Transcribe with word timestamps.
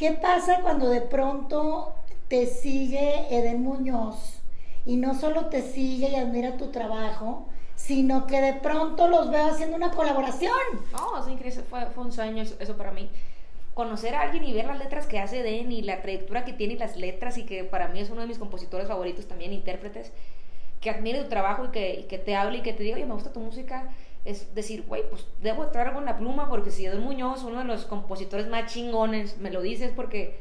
¿Qué 0.00 0.12
pasa 0.12 0.60
cuando 0.62 0.88
de 0.88 1.02
pronto 1.02 1.94
te 2.28 2.46
sigue 2.46 3.26
Eden 3.28 3.62
Muñoz 3.62 4.40
y 4.86 4.96
no 4.96 5.14
solo 5.14 5.50
te 5.50 5.60
sigue 5.60 6.08
y 6.08 6.14
admira 6.14 6.56
tu 6.56 6.68
trabajo, 6.68 7.46
sino 7.76 8.26
que 8.26 8.40
de 8.40 8.54
pronto 8.54 9.08
los 9.08 9.30
veo 9.30 9.50
haciendo 9.50 9.76
una 9.76 9.90
colaboración? 9.90 10.54
No, 10.92 11.22
es 11.22 11.28
increíble, 11.28 11.62
fue, 11.68 11.86
un 12.02 12.12
sueño 12.12 12.42
eso, 12.42 12.56
eso 12.60 12.78
para 12.78 12.92
mí. 12.92 13.10
Conocer 13.74 14.14
a 14.14 14.22
alguien 14.22 14.44
y 14.44 14.54
ver 14.54 14.64
las 14.64 14.78
letras 14.78 15.06
que 15.06 15.18
hace 15.18 15.42
Den 15.42 15.70
y 15.70 15.82
la 15.82 16.00
trayectoria 16.00 16.46
que 16.46 16.54
tiene 16.54 16.72
y 16.72 16.78
las 16.78 16.96
letras 16.96 17.36
y 17.36 17.44
que 17.44 17.64
para 17.64 17.88
mí 17.88 18.00
es 18.00 18.08
uno 18.08 18.22
de 18.22 18.26
mis 18.26 18.38
compositores 18.38 18.88
favoritos 18.88 19.28
también, 19.28 19.52
intérpretes, 19.52 20.12
que 20.80 20.88
admire 20.88 21.24
tu 21.24 21.28
trabajo 21.28 21.66
y 21.66 21.72
que, 21.72 22.00
y 22.00 22.02
que 22.04 22.16
te 22.16 22.36
hable 22.36 22.56
y 22.56 22.62
que 22.62 22.72
te 22.72 22.84
diga, 22.84 22.96
oye, 22.96 23.04
me 23.04 23.12
gusta 23.12 23.34
tu 23.34 23.40
música, 23.40 23.90
es 24.24 24.54
decir, 24.54 24.84
güey, 24.86 25.08
pues 25.08 25.26
debo 25.40 25.70
algo 25.74 25.98
en 25.98 26.04
la 26.04 26.18
pluma 26.18 26.48
porque 26.48 26.70
si 26.70 26.86
Edwin 26.86 27.04
Muñoz, 27.04 27.42
uno 27.42 27.58
de 27.58 27.64
los 27.64 27.86
compositores 27.86 28.48
más 28.48 28.72
chingones, 28.72 29.38
me 29.38 29.50
lo 29.50 29.62
dice 29.62 29.86
es 29.86 29.92
porque, 29.92 30.40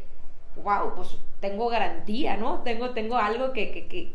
wow, 0.63 0.95
pues 0.95 1.17
tengo 1.39 1.69
garantía, 1.69 2.35
¿no? 2.35 2.61
Tengo, 2.63 2.91
tengo 2.91 3.15
algo 3.15 3.53
que, 3.53 3.71
que, 3.71 3.87
que... 3.87 4.13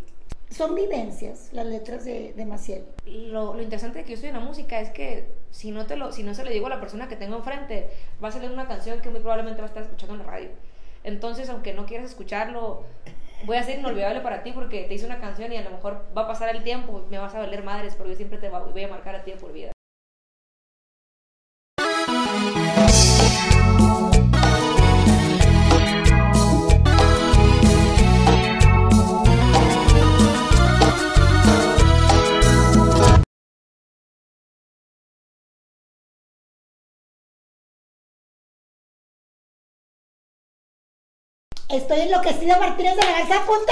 Son 0.51 0.75
vivencias 0.75 1.49
las 1.53 1.67
letras 1.67 2.05
de, 2.05 2.35
de 2.35 2.45
Maciel. 2.45 2.85
Lo, 3.07 3.55
lo, 3.55 3.63
interesante 3.63 3.99
de 3.99 4.05
que 4.05 4.11
yo 4.11 4.15
estoy 4.15 4.29
en 4.29 4.37
la 4.37 4.41
música 4.41 4.81
es 4.81 4.91
que 4.91 5.27
si 5.51 5.71
no, 5.71 5.87
te 5.87 5.97
lo, 5.97 6.13
si 6.13 6.23
no 6.23 6.35
se 6.35 6.45
le 6.45 6.51
digo 6.51 6.67
a 6.67 6.71
la 6.71 6.81
persona 6.81 7.09
que 7.09 7.17
tengo 7.17 7.37
enfrente, 7.37 7.89
va 8.23 8.29
a 8.29 8.33
salir 8.33 8.51
una 8.51 8.69
canción 8.69 9.01
que 9.01 9.11
muy 9.11 9.21
probablemente 9.21 9.63
va 9.63 9.67
a 9.67 9.69
estar 9.69 9.83
escuchando 9.83 10.15
en 10.15 10.21
la 10.21 10.27
radio. 10.27 10.51
Entonces, 11.03 11.49
aunque 11.49 11.73
no 11.73 11.87
quieras 11.87 12.11
escucharlo, 12.11 12.85
voy 13.45 13.57
a 13.57 13.63
ser 13.63 13.79
inolvidable 13.79 14.21
para 14.21 14.43
ti 14.43 14.53
porque 14.53 14.85
te 14.85 14.95
hice 14.95 15.07
una 15.07 15.21
canción 15.21 15.53
y 15.53 15.57
a 15.57 15.63
lo 15.63 15.71
mejor 15.71 16.07
va 16.17 16.23
a 16.23 16.27
pasar 16.29 16.55
el 16.55 16.63
tiempo, 16.63 17.05
me 17.11 17.19
vas 17.19 17.35
a 17.35 17.39
valer 17.39 17.63
madres, 17.63 17.97
yo 17.99 18.15
siempre 18.15 18.39
te 18.39 18.49
voy 18.49 18.83
a 18.83 18.89
marcar 18.89 19.15
a 19.15 19.25
ti 19.25 19.33
por 19.41 19.53
vida. 19.53 19.74
Estoy 41.75 42.03
enloquecida 42.03 42.61
Martínez 42.61 42.95
de 42.95 43.03
la 43.03 43.19
Garza.com 43.19 43.65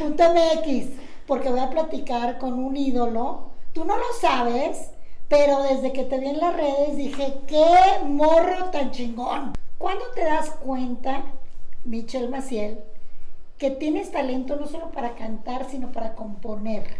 .mx 0.00 0.86
porque 1.24 1.48
voy 1.48 1.60
a 1.60 1.70
platicar 1.70 2.38
con 2.38 2.54
un 2.54 2.76
ídolo. 2.76 3.52
Tú 3.72 3.84
no 3.84 3.96
lo 3.96 4.12
sabes, 4.20 4.90
pero 5.28 5.62
desde 5.62 5.92
que 5.92 6.02
te 6.02 6.18
vi 6.18 6.30
en 6.30 6.40
las 6.40 6.56
redes 6.56 6.96
dije, 6.96 7.42
qué 7.46 8.04
morro 8.04 8.70
tan 8.70 8.90
chingón. 8.90 9.52
¿Cuándo 9.78 10.04
te 10.16 10.24
das 10.24 10.50
cuenta, 10.50 11.22
Michelle 11.84 12.28
Maciel, 12.28 12.80
que 13.56 13.70
tienes 13.70 14.10
talento 14.10 14.56
no 14.56 14.66
solo 14.66 14.90
para 14.90 15.14
cantar, 15.14 15.70
sino 15.70 15.92
para 15.92 16.16
componer? 16.16 16.96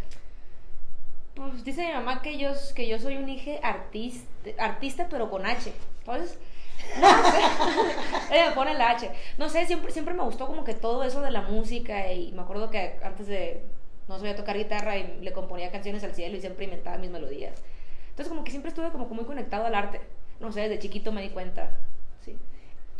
Pues 1.34 1.64
dice 1.64 1.84
mi 1.84 1.92
mamá 1.92 2.22
que 2.22 2.38
yo, 2.38 2.50
que 2.76 2.86
yo 2.86 3.00
soy 3.00 3.16
un 3.16 3.28
hijo 3.28 3.50
artista, 3.64 4.24
artista 4.56 5.08
pero 5.10 5.28
con 5.30 5.46
H. 5.46 5.72
Entonces, 5.98 6.38
no 7.00 7.08
sé. 7.30 8.34
Ella 8.34 8.50
me 8.50 8.54
pone 8.54 8.74
la 8.74 8.90
H. 8.90 9.10
No 9.38 9.48
sé, 9.48 9.66
siempre, 9.66 9.92
siempre 9.92 10.14
me 10.14 10.22
gustó 10.22 10.46
como 10.46 10.64
que 10.64 10.74
todo 10.74 11.02
eso 11.04 11.20
de 11.20 11.30
la 11.30 11.42
música 11.42 12.12
y 12.12 12.32
me 12.32 12.42
acuerdo 12.42 12.70
que 12.70 12.98
antes 13.02 13.26
de 13.26 13.62
no 14.08 14.18
sabía 14.18 14.34
tocar 14.34 14.56
guitarra 14.56 14.96
y 14.96 15.18
le 15.20 15.32
componía 15.32 15.70
canciones 15.70 16.02
al 16.02 16.14
cielo 16.14 16.36
y 16.36 16.40
siempre 16.40 16.64
inventaba 16.64 16.98
mis 16.98 17.10
melodías. 17.10 17.62
Entonces 18.10 18.28
como 18.28 18.44
que 18.44 18.50
siempre 18.50 18.70
estuve 18.70 18.90
como 18.90 19.06
muy 19.06 19.24
conectado 19.24 19.66
al 19.66 19.74
arte. 19.74 20.00
No 20.40 20.50
sé, 20.52 20.62
desde 20.62 20.78
chiquito 20.78 21.12
me 21.12 21.22
di 21.22 21.30
cuenta. 21.30 21.70
Sí. 22.24 22.36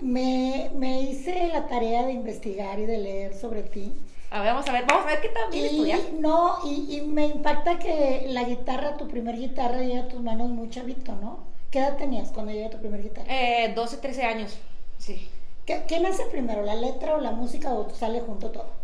Me, 0.03 0.70
me 0.75 1.03
hice 1.03 1.48
la 1.48 1.67
tarea 1.67 2.06
de 2.06 2.12
investigar 2.12 2.78
y 2.78 2.86
de 2.86 2.98
leer 2.98 3.34
sobre 3.34 3.62
ti. 3.62 3.92
A 4.31 4.41
ver, 4.41 4.53
vamos 4.53 4.69
a 4.69 4.73
ver, 4.73 4.84
vamos 4.86 5.05
a 5.05 5.08
ver 5.08 5.20
qué 5.20 5.28
también. 5.28 6.20
No, 6.20 6.58
y, 6.64 6.97
y 6.97 7.01
me 7.01 7.27
impacta 7.27 7.78
que 7.81 8.27
la 8.28 8.45
guitarra, 8.45 8.97
tu 8.97 9.08
primer 9.08 9.36
guitarra, 9.36 9.79
llega 9.83 10.02
a 10.02 10.08
tus 10.08 10.23
manos 10.23 10.48
muy 10.48 10.70
chavito, 10.70 11.12
¿no? 11.17 11.49
¿Qué 11.70 11.79
edad 11.79 11.97
tenías 11.97 12.31
cuando 12.33 12.51
llegó 12.53 12.69
tu 12.69 12.79
primer 12.79 13.03
guitarra? 13.03 13.27
Eh, 13.29 13.73
12, 13.75 13.98
13 13.98 14.25
años, 14.25 14.58
sí. 14.98 15.31
¿Qué, 15.64 15.85
¿Qué, 15.86 16.01
nace 16.01 16.25
primero, 16.27 16.63
la 16.63 16.75
letra 16.75 17.14
o 17.14 17.20
la 17.20 17.31
música 17.31 17.73
o 17.73 17.89
sale 17.91 18.20
junto 18.20 18.51
todo? 18.51 18.81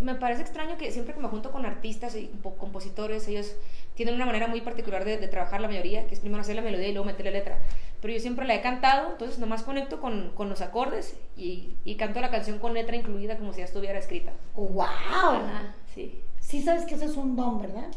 Me 0.00 0.14
parece 0.14 0.40
extraño 0.40 0.78
que 0.78 0.90
siempre 0.92 1.14
que 1.14 1.20
me 1.20 1.28
junto 1.28 1.50
con 1.50 1.66
artistas 1.66 2.14
y 2.14 2.30
compositores, 2.58 3.26
ellos 3.28 3.54
tienen 3.94 4.14
una 4.14 4.24
manera 4.24 4.46
muy 4.46 4.60
particular 4.60 5.04
de, 5.04 5.18
de, 5.18 5.28
trabajar 5.28 5.60
la 5.60 5.66
mayoría, 5.66 6.06
que 6.06 6.14
es 6.14 6.20
primero 6.20 6.40
hacer 6.40 6.54
la 6.54 6.62
melodía 6.62 6.88
y 6.88 6.92
luego 6.92 7.04
meter 7.04 7.26
la 7.26 7.32
letra. 7.32 7.58
Pero 8.00 8.14
yo 8.14 8.20
siempre 8.20 8.46
la 8.46 8.54
he 8.54 8.62
cantado, 8.62 9.10
entonces 9.10 9.38
nomás 9.38 9.62
conecto 9.62 10.00
con, 10.00 10.30
con 10.34 10.48
los 10.48 10.62
acordes 10.62 11.16
y, 11.36 11.74
y, 11.84 11.96
canto 11.96 12.20
la 12.20 12.30
canción 12.30 12.58
con 12.58 12.72
letra 12.72 12.96
incluida 12.96 13.36
como 13.36 13.52
si 13.52 13.58
ya 13.58 13.64
estuviera 13.64 13.98
escrita. 13.98 14.32
¡Wow! 14.54 14.80
Ajá, 14.82 15.74
sí. 15.92 16.20
Sí 16.40 16.62
sabes 16.62 16.84
que 16.84 16.94
eso 16.94 17.04
es 17.04 17.16
un 17.16 17.36
don, 17.36 17.60
¿verdad? 17.60 17.88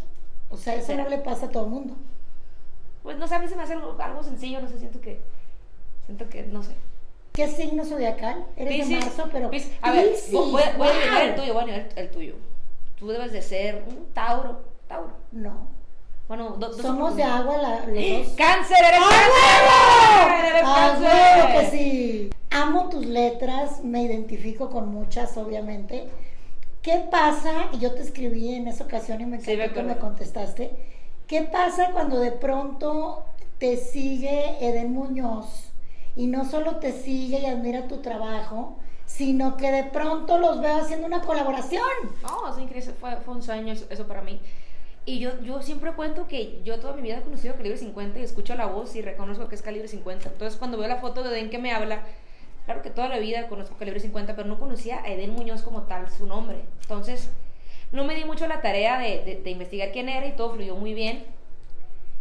O 0.50 0.58
sea, 0.58 0.74
eso 0.74 0.96
no 0.96 1.08
le 1.08 1.20
pasa 1.20 1.46
a 1.46 1.50
todo 1.50 1.66
el 1.66 1.70
mundo 1.70 1.96
pues 3.08 3.18
no 3.18 3.26
sé, 3.26 3.36
a 3.36 3.40
mí 3.40 3.48
se 3.48 3.56
me 3.56 3.64
hace 3.64 3.72
algo, 3.72 3.96
algo, 4.02 4.22
sencillo, 4.22 4.60
no 4.60 4.68
sé, 4.68 4.80
siento 4.80 5.00
que, 5.00 5.22
siento 6.08 6.28
que, 6.28 6.44
no 6.44 6.62
sé. 6.62 6.76
¿Qué 7.32 7.48
signo 7.48 7.86
zodiacal? 7.86 8.46
Eres 8.58 8.90
de 8.90 8.98
marzo, 8.98 9.30
pero... 9.32 9.50
A 9.82 9.92
ver, 9.94 10.14
voy, 10.30 10.52
voy, 10.52 10.62
wow. 10.76 10.88
a 10.88 10.90
adivinar 10.90 11.22
el 11.22 11.36
tuyo, 11.36 11.54
voy 11.54 11.62
a 11.62 11.64
adivinar 11.64 11.90
el 11.96 12.12
tuyo. 12.12 12.36
Tú 13.00 13.08
debes 13.08 13.32
de 13.32 13.42
ser 13.42 13.86
un 13.88 14.08
Tauro, 14.08 14.62
Tauro. 14.90 15.14
No. 15.32 15.70
Bueno, 16.28 16.58
do, 16.60 16.68
do 16.68 16.84
somos 16.84 17.16
de 17.16 17.24
agua 17.24 17.56
la, 17.60 17.86
los 17.86 17.96
dos. 17.96 18.34
¡Cáncer! 18.36 18.78
¡Eres 18.78 19.00
¡Ah, 19.02 20.28
cáncer! 20.28 20.46
¡Eres 20.50 20.64
¡Ah, 20.66 20.98
cáncer! 21.00 21.46
huevo 21.46 21.60
que 21.60 21.78
sí! 21.78 22.30
Amo 22.50 22.90
tus 22.90 23.06
letras, 23.06 23.86
me 23.86 24.04
identifico 24.04 24.70
con 24.70 24.90
muchas, 24.90 25.38
obviamente. 25.38 26.10
¿Qué 26.82 27.06
pasa? 27.10 27.70
Y 27.72 27.80
yo 27.80 27.94
te 27.94 28.02
escribí 28.02 28.54
en 28.54 28.68
esa 28.68 28.84
ocasión 28.84 29.22
y 29.22 29.26
me 29.26 29.38
encantó 29.38 29.52
Sí, 29.52 29.58
me 29.58 29.72
que 29.72 29.84
me 29.84 29.98
contestaste. 29.98 30.97
¿Qué 31.28 31.42
pasa 31.42 31.92
cuando 31.92 32.22
de 32.22 32.32
pronto 32.32 33.26
te 33.58 33.76
sigue 33.76 34.66
Eden 34.66 34.94
Muñoz 34.94 35.74
y 36.16 36.28
no 36.28 36.46
solo 36.46 36.78
te 36.78 36.94
sigue 36.94 37.40
y 37.40 37.46
admira 37.46 37.90
tu 37.90 37.98
trabajo, 37.98 38.78
sino 39.06 39.58
que 39.58 39.70
de 39.70 39.84
pronto 39.84 40.38
los 40.38 40.62
veo 40.62 40.78
haciendo 40.78 41.06
una 41.06 41.20
colaboración? 41.22 41.84
No, 42.24 42.50
es 42.50 42.58
increíble, 42.58 42.94
fue, 42.94 43.18
un 43.28 43.44
sueño 43.44 43.74
eso, 43.74 44.08
para 44.08 44.22
mí. 44.22 44.40
Y 45.06 45.20
yo, 45.20 45.42
yo 45.42 45.62
siempre 45.62 45.92
cuento 45.92 46.28
que 46.28 46.62
yo 46.64 46.80
toda 46.80 46.94
mi 46.94 47.02
vida 47.02 47.18
he 47.18 47.24
conocido 47.24 47.56
Calibre 47.56 47.78
50 47.78 48.20
y 48.20 48.24
escucho 48.24 48.56
la 48.56 48.68
voz 48.68 48.96
y 48.96 49.02
reconozco 49.02 49.50
que 49.50 49.56
es 49.56 49.62
Calibre 49.62 49.90
50. 49.90 50.30
Entonces, 50.30 50.58
cuando 50.58 50.78
veo 50.78 50.88
la 50.88 51.02
foto 51.02 51.24
de 51.24 51.38
Eden 51.38 51.50
que 51.50 51.58
me 51.58 51.74
habla, 51.74 52.04
claro 52.64 52.82
que 52.82 52.90
toda 52.90 53.10
la 53.10 53.18
vida 53.18 53.50
conozco 53.50 53.76
Calibre 53.76 54.00
50, 54.00 54.34
pero 54.38 54.48
no 54.48 54.58
conocía 54.58 55.04
a 55.04 55.10
Eden 55.10 55.34
Muñoz 55.34 55.62
como 55.62 55.82
tal, 55.84 56.10
su 56.10 56.26
nombre. 56.26 56.64
Entonces, 56.84 57.30
no 57.92 58.04
me 58.04 58.16
di 58.16 58.26
mucho 58.26 58.48
la 58.48 58.62
tarea 58.62 59.00
de, 59.00 59.24
de, 59.24 59.42
de, 59.42 59.50
investigar 59.50 59.92
quién 59.92 60.10
era 60.10 60.26
y 60.28 60.36
todo 60.36 60.54
fluyó 60.54 60.76
muy 60.76 60.94
bien. 60.94 61.26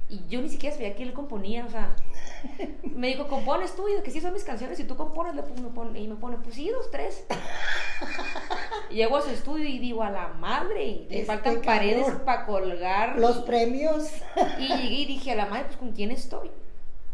Y 0.09 0.23
yo 0.29 0.41
ni 0.41 0.49
siquiera 0.49 0.75
sabía 0.75 0.95
que 0.95 1.03
él 1.03 1.13
componía, 1.13 1.67
o 1.67 1.71
sea, 1.71 1.97
me 2.83 3.09
dijo, 3.09 3.27
compones 3.27 3.75
tú, 3.75 3.89
y 3.89 3.95
yo, 3.95 4.03
que 4.05 4.13
sí 4.13 4.21
son 4.21 4.33
mis 4.33 4.45
canciones, 4.45 4.79
y 4.79 4.85
tú 4.85 4.97
compones, 4.97 5.35
le 5.35 5.43
me 5.43 5.69
pone, 5.71 5.99
y 5.99 6.07
me 6.07 6.15
pone, 6.15 6.37
pues 6.37 6.55
sí, 6.55 6.71
dos, 6.71 6.91
tres. 6.93 7.25
y 8.91 8.95
llego 8.97 9.17
a 9.17 9.23
su 9.23 9.31
estudio 9.31 9.65
y 9.65 9.81
digo, 9.81 10.05
a 10.05 10.11
la 10.11 10.29
madre, 10.29 11.07
le 11.09 11.21
Este 11.21 11.25
faltan 11.25 11.61
paredes 11.61 12.07
para 12.25 12.47
colgar. 12.47 13.19
Los 13.19 13.39
premios. 13.39 14.11
y 14.61 14.69
llegué 14.69 14.95
y 14.95 15.07
dije, 15.07 15.33
a 15.33 15.35
la 15.35 15.47
madre, 15.47 15.65
pues 15.65 15.77
con 15.77 15.91
quién 15.91 16.13
estoy. 16.13 16.51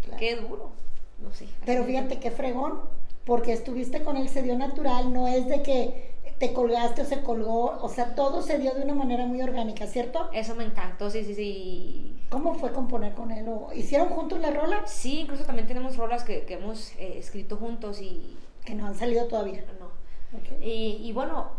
Claro. 0.03 0.19
Qué 0.19 0.37
duro. 0.37 0.73
No 1.19 1.33
sé. 1.33 1.47
Pero 1.65 1.85
fíjate 1.85 2.19
qué 2.19 2.31
fregón, 2.31 2.81
porque 3.25 3.55
estuviste 3.55 4.03
con 4.03 4.19
él, 4.19 4.29
se 4.29 4.43
dio 4.43 4.59
natural, 4.59 5.15
no 5.15 5.29
es 5.29 5.49
de 5.49 5.63
que 5.63 6.13
te 6.39 6.53
colgaste 6.53 7.03
o 7.03 7.05
se 7.05 7.23
colgó, 7.23 7.79
o 7.81 7.89
sea, 7.89 8.15
todo 8.15 8.43
se 8.43 8.59
dio 8.59 8.75
de 8.75 8.83
una 8.83 8.95
manera 8.95 9.27
muy 9.27 9.41
orgánica, 9.43 9.87
¿cierto? 9.87 10.29
Eso 10.33 10.55
me 10.55 10.65
encantó, 10.65 11.11
sí, 11.11 11.25
sí, 11.25 11.35
sí. 11.35 12.17
¿Cómo 12.31 12.55
fue 12.55 12.73
componer 12.73 13.15
con 13.15 13.31
él? 13.31 13.47
¿O 13.49 13.73
¿Hicieron 13.73 14.09
juntos 14.09 14.41
la 14.41 14.51
rola? 14.51 14.87
Sí, 14.87 15.21
incluso 15.21 15.45
también 15.45 15.69
tenemos 15.69 15.97
rolas 15.97 16.25
que, 16.25 16.45
que 16.45 16.55
hemos 16.55 16.93
eh, 16.97 17.19
escrito 17.19 17.57
juntos 17.57 18.01
y... 18.01 18.37
Que 18.65 18.75
no 18.75 18.87
han 18.87 18.95
salido 18.95 19.27
todavía. 19.27 19.65
No. 19.81 19.91
Okay. 20.39 20.59
Y, 20.63 21.09
y, 21.09 21.13
bueno, 21.13 21.51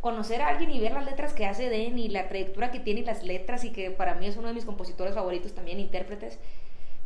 conocer 0.00 0.42
a 0.42 0.48
alguien 0.48 0.70
y 0.70 0.80
ver 0.80 0.92
las 0.92 1.04
letras 1.04 1.32
que 1.34 1.46
hace 1.46 1.68
Den 1.68 1.98
y 1.98 2.08
la 2.08 2.28
trayectoria 2.28 2.70
que 2.70 2.80
tiene 2.80 3.00
y 3.00 3.04
las 3.04 3.22
letras 3.22 3.64
y 3.64 3.70
que 3.70 3.90
para 3.90 4.14
mí 4.14 4.26
es 4.26 4.36
uno 4.36 4.48
de 4.48 4.54
mis 4.54 4.64
compositores 4.64 5.14
favoritos 5.14 5.52
también, 5.52 5.78
intérpretes, 5.78 6.38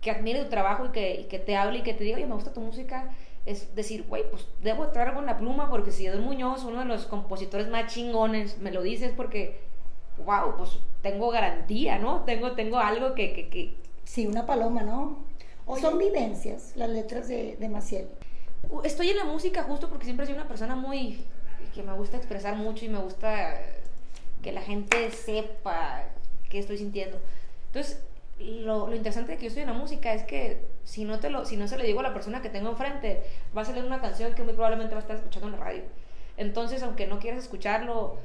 que 0.00 0.10
admire 0.10 0.42
tu 0.44 0.50
trabajo 0.50 0.86
y 0.86 0.88
que, 0.90 1.20
y 1.20 1.24
que 1.24 1.38
te 1.38 1.56
hable 1.56 1.78
y 1.78 1.82
que 1.82 1.94
te 1.94 2.04
diga, 2.04 2.16
oye, 2.16 2.26
me 2.26 2.34
gusta 2.34 2.52
tu 2.52 2.60
música, 2.60 3.14
es 3.46 3.74
decir, 3.74 4.04
güey, 4.08 4.28
pues 4.30 4.46
debo 4.62 4.88
traer 4.88 5.08
algo 5.08 5.20
en 5.20 5.26
la 5.26 5.36
pluma 5.36 5.68
porque 5.68 5.92
si 5.92 6.06
Edwin 6.06 6.24
Muñoz, 6.24 6.64
uno 6.64 6.80
de 6.80 6.86
los 6.86 7.06
compositores 7.06 7.68
más 7.68 7.92
chingones, 7.92 8.58
me 8.58 8.70
lo 8.70 8.82
dices 8.82 9.12
porque, 9.14 9.60
wow, 10.24 10.56
pues 10.56 10.78
tengo 11.02 11.30
garantía, 11.30 11.98
¿no? 11.98 12.24
Tengo, 12.24 12.52
tengo 12.52 12.78
algo 12.78 13.14
que, 13.14 13.34
que, 13.34 13.48
que... 13.48 13.76
Sí, 14.04 14.26
una 14.26 14.46
paloma, 14.46 14.82
¿no? 14.82 15.24
O 15.66 15.76
son 15.78 15.98
vivencias 15.98 16.72
las 16.76 16.90
letras 16.90 17.28
de, 17.28 17.56
de 17.56 17.68
Maciel. 17.68 18.08
Estoy 18.82 19.10
en 19.10 19.18
la 19.18 19.24
música 19.24 19.62
justo 19.62 19.88
porque 19.88 20.04
siempre 20.04 20.26
soy 20.26 20.34
una 20.34 20.48
persona 20.48 20.74
muy... 20.74 21.24
que 21.74 21.82
me 21.82 21.92
gusta 21.92 22.16
expresar 22.16 22.56
mucho 22.56 22.84
y 22.84 22.88
me 22.88 22.98
gusta 22.98 23.60
que 24.42 24.52
la 24.52 24.62
gente 24.62 25.10
sepa 25.10 26.04
qué 26.48 26.58
estoy 26.58 26.78
sintiendo. 26.78 27.18
Entonces, 27.66 28.02
lo, 28.38 28.88
lo 28.88 28.96
interesante 28.96 29.32
de 29.32 29.38
que 29.38 29.44
yo 29.44 29.48
estoy 29.48 29.62
en 29.62 29.70
la 29.70 29.74
música 29.74 30.12
es 30.12 30.24
que 30.24 30.66
si 30.82 31.04
no, 31.04 31.20
te 31.20 31.30
lo, 31.30 31.44
si 31.44 31.56
no 31.56 31.68
se 31.68 31.78
le 31.78 31.84
digo 31.84 32.00
a 32.00 32.02
la 32.02 32.12
persona 32.12 32.42
que 32.42 32.48
tengo 32.48 32.70
enfrente, 32.70 33.22
va 33.56 33.62
a 33.62 33.64
salir 33.64 33.84
una 33.84 34.00
canción 34.00 34.34
que 34.34 34.42
muy 34.42 34.54
probablemente 34.54 34.94
va 34.94 35.00
a 35.00 35.02
estar 35.02 35.16
escuchando 35.16 35.48
en 35.48 35.58
la 35.58 35.64
radio. 35.64 35.82
Entonces, 36.36 36.82
aunque 36.82 37.06
no 37.06 37.20
quieras 37.20 37.44
escucharlo, 37.44 38.18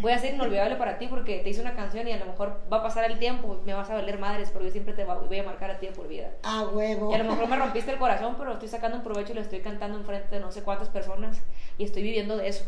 voy 0.00 0.12
a 0.12 0.18
ser 0.18 0.34
inolvidable 0.34 0.76
para 0.76 0.98
ti 0.98 1.06
porque 1.08 1.38
te 1.38 1.48
hice 1.48 1.60
una 1.60 1.74
canción 1.74 2.06
y 2.06 2.12
a 2.12 2.18
lo 2.18 2.26
mejor 2.26 2.60
va 2.70 2.78
a 2.78 2.82
pasar 2.82 3.10
el 3.10 3.18
tiempo, 3.18 3.60
me 3.64 3.72
vas 3.72 3.88
a 3.90 3.94
valer 3.94 4.18
madres, 4.18 4.50
porque 4.50 4.66
yo 4.66 4.72
siempre 4.72 4.94
te 4.94 5.04
voy 5.04 5.38
a 5.38 5.42
marcar 5.42 5.70
a 5.70 5.78
ti 5.78 5.86
por 5.88 6.06
vida. 6.06 6.30
A 6.42 6.64
huevo. 6.64 7.10
Y 7.10 7.14
a 7.14 7.18
lo 7.18 7.24
mejor 7.24 7.48
me 7.48 7.56
rompiste 7.56 7.90
el 7.90 7.98
corazón, 7.98 8.36
pero 8.38 8.52
estoy 8.52 8.68
sacando 8.68 8.98
un 8.98 9.04
provecho 9.04 9.32
y 9.32 9.36
lo 9.36 9.40
estoy 9.40 9.60
cantando 9.60 9.96
enfrente 9.98 10.34
de 10.34 10.40
no 10.40 10.52
sé 10.52 10.62
cuántas 10.62 10.88
personas 10.90 11.40
y 11.78 11.84
estoy 11.84 12.02
viviendo 12.02 12.36
de 12.36 12.48
eso. 12.48 12.64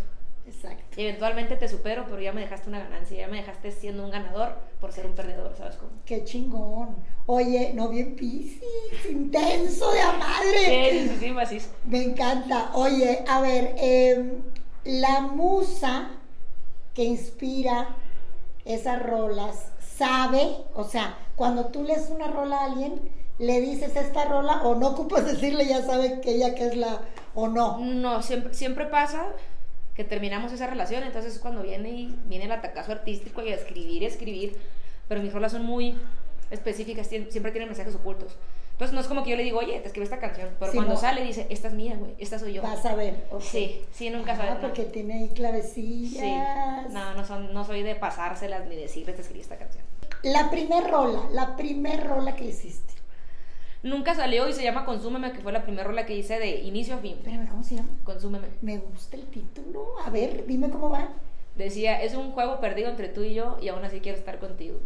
Exacto. 0.48 0.82
Y 0.96 1.02
eventualmente 1.02 1.56
te 1.56 1.68
supero, 1.68 2.06
pero 2.08 2.20
ya 2.20 2.32
me 2.32 2.40
dejaste 2.40 2.70
una 2.70 2.78
ganancia, 2.78 3.18
ya 3.18 3.28
me 3.28 3.36
dejaste 3.36 3.70
siendo 3.70 4.02
un 4.02 4.10
ganador 4.10 4.56
por 4.80 4.92
ser 4.92 5.06
un 5.06 5.12
perdedor, 5.12 5.54
¿sabes 5.56 5.76
cómo? 5.76 5.92
Qué 6.06 6.24
chingón. 6.24 6.96
Oye, 7.26 7.72
no 7.74 7.88
bien 7.90 8.16
piscis, 8.16 8.62
intenso 9.10 9.92
de 9.92 10.00
a 10.00 10.12
madre. 10.12 10.90
Sí, 10.90 11.08
sí, 11.08 11.16
sí, 11.20 11.30
macizo. 11.32 11.68
Me 11.84 12.02
encanta. 12.02 12.70
Oye, 12.72 13.24
a 13.28 13.40
ver, 13.42 13.74
em, 13.78 14.42
la 14.84 15.20
musa 15.20 16.12
que 16.94 17.04
inspira 17.04 17.94
esas 18.64 19.02
rolas 19.02 19.70
sabe, 19.96 20.56
o 20.74 20.84
sea, 20.84 21.18
cuando 21.36 21.66
tú 21.66 21.84
lees 21.84 22.08
una 22.08 22.28
rola 22.28 22.60
a 22.60 22.64
alguien, 22.64 23.00
le 23.38 23.60
dices 23.60 23.94
esta 23.96 24.24
rola 24.24 24.62
o 24.62 24.74
no 24.74 24.88
ocupas 24.88 25.26
decirle, 25.26 25.66
ya 25.66 25.82
sabe 25.82 26.20
que 26.20 26.36
ella 26.36 26.54
que 26.54 26.68
es 26.68 26.76
la 26.76 27.00
o 27.34 27.48
no. 27.48 27.78
No, 27.78 28.22
siempre, 28.22 28.54
siempre 28.54 28.86
pasa 28.86 29.26
que 29.98 30.04
terminamos 30.04 30.52
esa 30.52 30.68
relación, 30.68 31.02
entonces 31.02 31.34
es 31.34 31.40
cuando 31.40 31.60
viene 31.60 31.90
y 31.90 32.14
viene 32.26 32.44
el 32.44 32.52
atacazo 32.52 32.92
artístico 32.92 33.42
y 33.42 33.48
a 33.50 33.56
escribir 33.56 34.04
escribir, 34.04 34.56
pero 35.08 35.20
mis 35.20 35.32
rolas 35.32 35.50
son 35.50 35.64
muy 35.64 35.98
específicas, 36.52 37.08
siempre 37.08 37.50
tienen 37.50 37.68
mensajes 37.68 37.96
ocultos. 37.96 38.36
Entonces 38.74 38.94
no 38.94 39.00
es 39.00 39.08
como 39.08 39.24
que 39.24 39.30
yo 39.30 39.36
le 39.36 39.42
digo, 39.42 39.58
oye, 39.58 39.80
te 39.80 39.88
escribí 39.88 40.04
esta 40.04 40.20
canción, 40.20 40.50
pero 40.60 40.70
Sí, 40.70 40.76
cuando 40.78 40.94
no. 40.94 41.00
sale 41.00 41.24
dice, 41.24 41.48
esta 41.50 41.66
es 41.66 41.74
mía, 41.74 41.96
güey, 41.98 42.14
esta 42.18 42.38
soy 42.38 42.52
yo. 42.52 42.62
Vas 42.62 42.86
a 42.86 42.94
ver. 42.94 43.26
ok. 43.32 43.42
Sí, 43.42 43.82
sí, 43.90 44.08
nunca 44.08 44.34
Ah, 44.34 44.36
sabes. 44.36 44.54
no. 44.54 44.60
porque 44.60 44.84
tiene 44.84 45.14
ahí 45.14 45.28
Sí, 45.28 45.34
clavecillas. 45.34 46.90
no, 46.90 47.14
no, 47.14 47.24
son, 47.26 47.52
no 47.52 47.64
soy 47.64 47.82
de 47.82 47.96
pasárselas 47.96 48.66
ni 48.68 48.76
decirles, 48.76 49.16
te 49.16 49.22
escribí 49.22 49.40
esta 49.40 49.56
canción. 49.56 49.84
La 50.22 50.48
primer 50.48 50.84
rola, 50.88 51.22
la 51.32 51.56
primer 51.56 52.06
rola 52.06 52.36
que 52.36 52.44
hiciste. 52.44 52.94
Nunca 53.82 54.14
salió 54.14 54.48
y 54.48 54.52
se 54.52 54.62
llama 54.64 54.84
Consúmeme, 54.84 55.32
que 55.32 55.40
fue 55.40 55.52
la 55.52 55.62
primera 55.62 55.84
rola 55.84 56.04
que 56.04 56.16
hice 56.16 56.38
de 56.38 56.60
inicio 56.60 56.96
a 56.96 56.98
fin. 56.98 57.16
Espérame, 57.18 57.48
¿cómo 57.48 57.62
se 57.62 57.76
llama? 57.76 57.90
Consúmeme. 58.04 58.48
Me 58.60 58.78
gusta 58.78 59.16
el 59.16 59.26
título. 59.26 59.98
A 60.04 60.10
ver, 60.10 60.46
dime 60.46 60.68
cómo 60.70 60.90
va. 60.90 61.08
Decía, 61.54 62.02
es 62.02 62.14
un 62.14 62.32
juego 62.32 62.60
perdido 62.60 62.88
entre 62.90 63.08
tú 63.08 63.22
y 63.22 63.34
yo 63.34 63.58
y 63.60 63.68
aún 63.68 63.84
así 63.84 64.00
quiero 64.00 64.18
estar 64.18 64.38
contigo. 64.38 64.78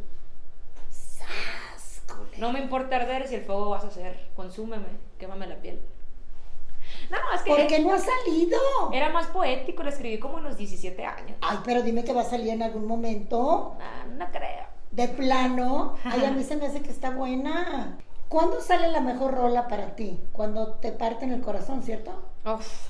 No 2.38 2.52
me 2.52 2.60
importa 2.60 2.96
arder 2.96 3.26
si 3.28 3.34
el 3.34 3.42
fuego 3.44 3.70
vas 3.70 3.84
a 3.84 3.88
hacer. 3.88 4.28
Consúmeme, 4.34 4.86
quémame 5.18 5.46
la 5.46 5.56
piel. 5.56 5.80
No, 7.10 7.16
es 7.34 7.42
que 7.42 7.50
¿Por 7.50 7.66
qué 7.66 7.78
no 7.80 7.92
ha 7.92 7.98
salido? 7.98 8.58
era 8.92 9.10
más 9.10 9.26
poético, 9.28 9.82
lo 9.82 9.88
escribí 9.88 10.18
como 10.18 10.38
a 10.38 10.40
los 10.40 10.56
17 10.56 11.04
años. 11.04 11.36
Ay, 11.40 11.58
pero 11.64 11.82
dime 11.82 12.04
que 12.04 12.12
va 12.12 12.22
a 12.22 12.24
salir 12.24 12.48
en 12.48 12.62
algún 12.62 12.86
momento. 12.86 13.76
Ah, 13.80 14.04
no 14.06 14.26
creo. 14.30 14.66
De 14.90 15.08
plano. 15.08 15.96
Ay, 16.04 16.24
a 16.24 16.30
mí 16.30 16.42
se 16.44 16.56
me 16.56 16.66
hace 16.66 16.82
que 16.82 16.90
está 16.90 17.10
buena. 17.10 17.98
¿Cuándo 18.32 18.62
sale 18.62 18.90
la 18.90 19.02
mejor 19.02 19.34
rola 19.34 19.68
para 19.68 19.94
ti? 19.94 20.18
Cuando 20.32 20.68
te 20.68 20.90
parten 20.90 21.32
el 21.32 21.42
corazón, 21.42 21.82
¿cierto? 21.82 22.12
Uf, 22.46 22.88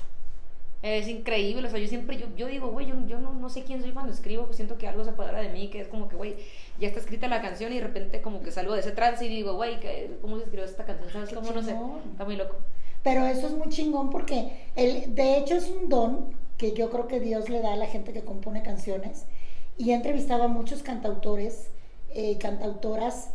es 0.81 1.09
increíble, 1.09 1.67
o 1.67 1.69
sea, 1.69 1.81
yo 1.81 1.87
siempre, 1.89 2.17
yo, 2.17 2.27
yo 2.37 2.47
digo, 2.47 2.69
güey, 2.71 2.87
yo, 2.87 2.95
yo 3.07 3.19
no, 3.19 3.33
no 3.33 3.49
sé 3.49 3.65
quién 3.65 3.81
soy 3.81 3.91
cuando 3.91 4.13
escribo, 4.13 4.45
pues 4.45 4.55
siento 4.55 4.77
que 4.77 4.87
algo 4.87 5.03
se 5.03 5.09
apodera 5.09 5.41
de 5.41 5.49
mí, 5.49 5.69
que 5.69 5.81
es 5.81 5.89
como 5.89 6.07
que, 6.07 6.15
güey, 6.15 6.37
ya 6.79 6.87
está 6.87 7.01
escrita 7.01 7.27
la 7.27 7.41
canción 7.41 7.73
y 7.73 7.75
de 7.75 7.83
repente 7.83 8.21
como 8.21 8.41
que 8.41 8.51
salgo 8.51 8.73
de 8.73 8.79
ese 8.79 8.93
trance 8.93 9.25
y 9.25 9.27
digo, 9.27 9.55
güey, 9.55 9.81
¿cómo 10.21 10.37
se 10.37 10.43
escribió 10.43 10.63
esta 10.63 10.85
canción? 10.85 11.11
¿Sabes 11.11 11.33
cómo? 11.33 11.51
No 11.51 11.61
sé, 11.61 11.75
está 12.09 12.23
muy 12.23 12.37
loco. 12.37 12.55
Pero 13.03 13.25
eso 13.25 13.47
es 13.47 13.53
muy 13.53 13.67
chingón 13.67 14.11
porque 14.11 14.69
el, 14.77 15.13
de 15.13 15.39
hecho 15.39 15.55
es 15.55 15.69
un 15.69 15.89
don 15.89 16.37
que 16.57 16.71
yo 16.71 16.89
creo 16.89 17.09
que 17.09 17.19
Dios 17.19 17.49
le 17.49 17.59
da 17.59 17.73
a 17.73 17.75
la 17.75 17.87
gente 17.87 18.13
que 18.13 18.23
compone 18.23 18.63
canciones. 18.63 19.25
Y 19.77 19.91
he 19.91 19.93
entrevistado 19.93 20.43
a 20.43 20.47
muchos 20.47 20.83
cantautores, 20.83 21.67
eh, 22.11 22.37
cantautoras, 22.37 23.31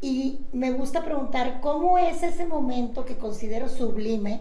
y 0.00 0.46
me 0.52 0.72
gusta 0.72 1.04
preguntar 1.04 1.60
cómo 1.60 1.98
es 1.98 2.22
ese 2.22 2.46
momento 2.46 3.04
que 3.04 3.18
considero 3.18 3.68
sublime 3.68 4.40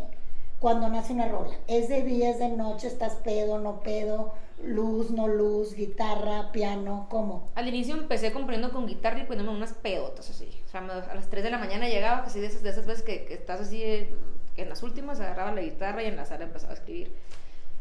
cuando 0.59 0.89
nace 0.89 1.13
una 1.13 1.27
rola. 1.27 1.53
¿Es 1.67 1.89
de 1.89 2.03
día, 2.03 2.29
es 2.29 2.39
de 2.39 2.49
noche, 2.49 2.87
estás 2.87 3.15
pedo, 3.15 3.59
no 3.59 3.81
pedo, 3.81 4.33
luz, 4.63 5.11
no 5.11 5.27
luz, 5.27 5.73
guitarra, 5.73 6.51
piano, 6.51 7.07
cómo? 7.09 7.49
Al 7.55 7.67
inicio 7.67 7.95
empecé 7.95 8.31
componiendo 8.31 8.71
con 8.71 8.87
guitarra 8.87 9.19
y 9.19 9.25
poniéndome 9.25 9.57
unas 9.57 9.73
pedotas 9.73 10.29
así. 10.29 10.49
O 10.65 10.69
sea, 10.69 10.81
a 10.81 11.15
las 11.15 11.29
3 11.29 11.43
de 11.43 11.49
la 11.49 11.57
mañana 11.57 11.87
llegaba, 11.87 12.23
casi 12.23 12.39
de 12.39 12.47
esas, 12.47 12.63
de 12.63 12.69
esas 12.69 12.85
veces 12.85 13.03
que, 13.03 13.33
estás 13.33 13.61
así, 13.61 13.81
eh, 13.83 14.13
en 14.57 14.69
las 14.69 14.83
últimas 14.83 15.19
agarraba 15.19 15.51
la 15.51 15.61
guitarra 15.61 16.03
y 16.03 16.07
en 16.07 16.15
la 16.15 16.25
sala 16.25 16.43
empezaba 16.45 16.73
a 16.73 16.75
escribir. 16.75 17.11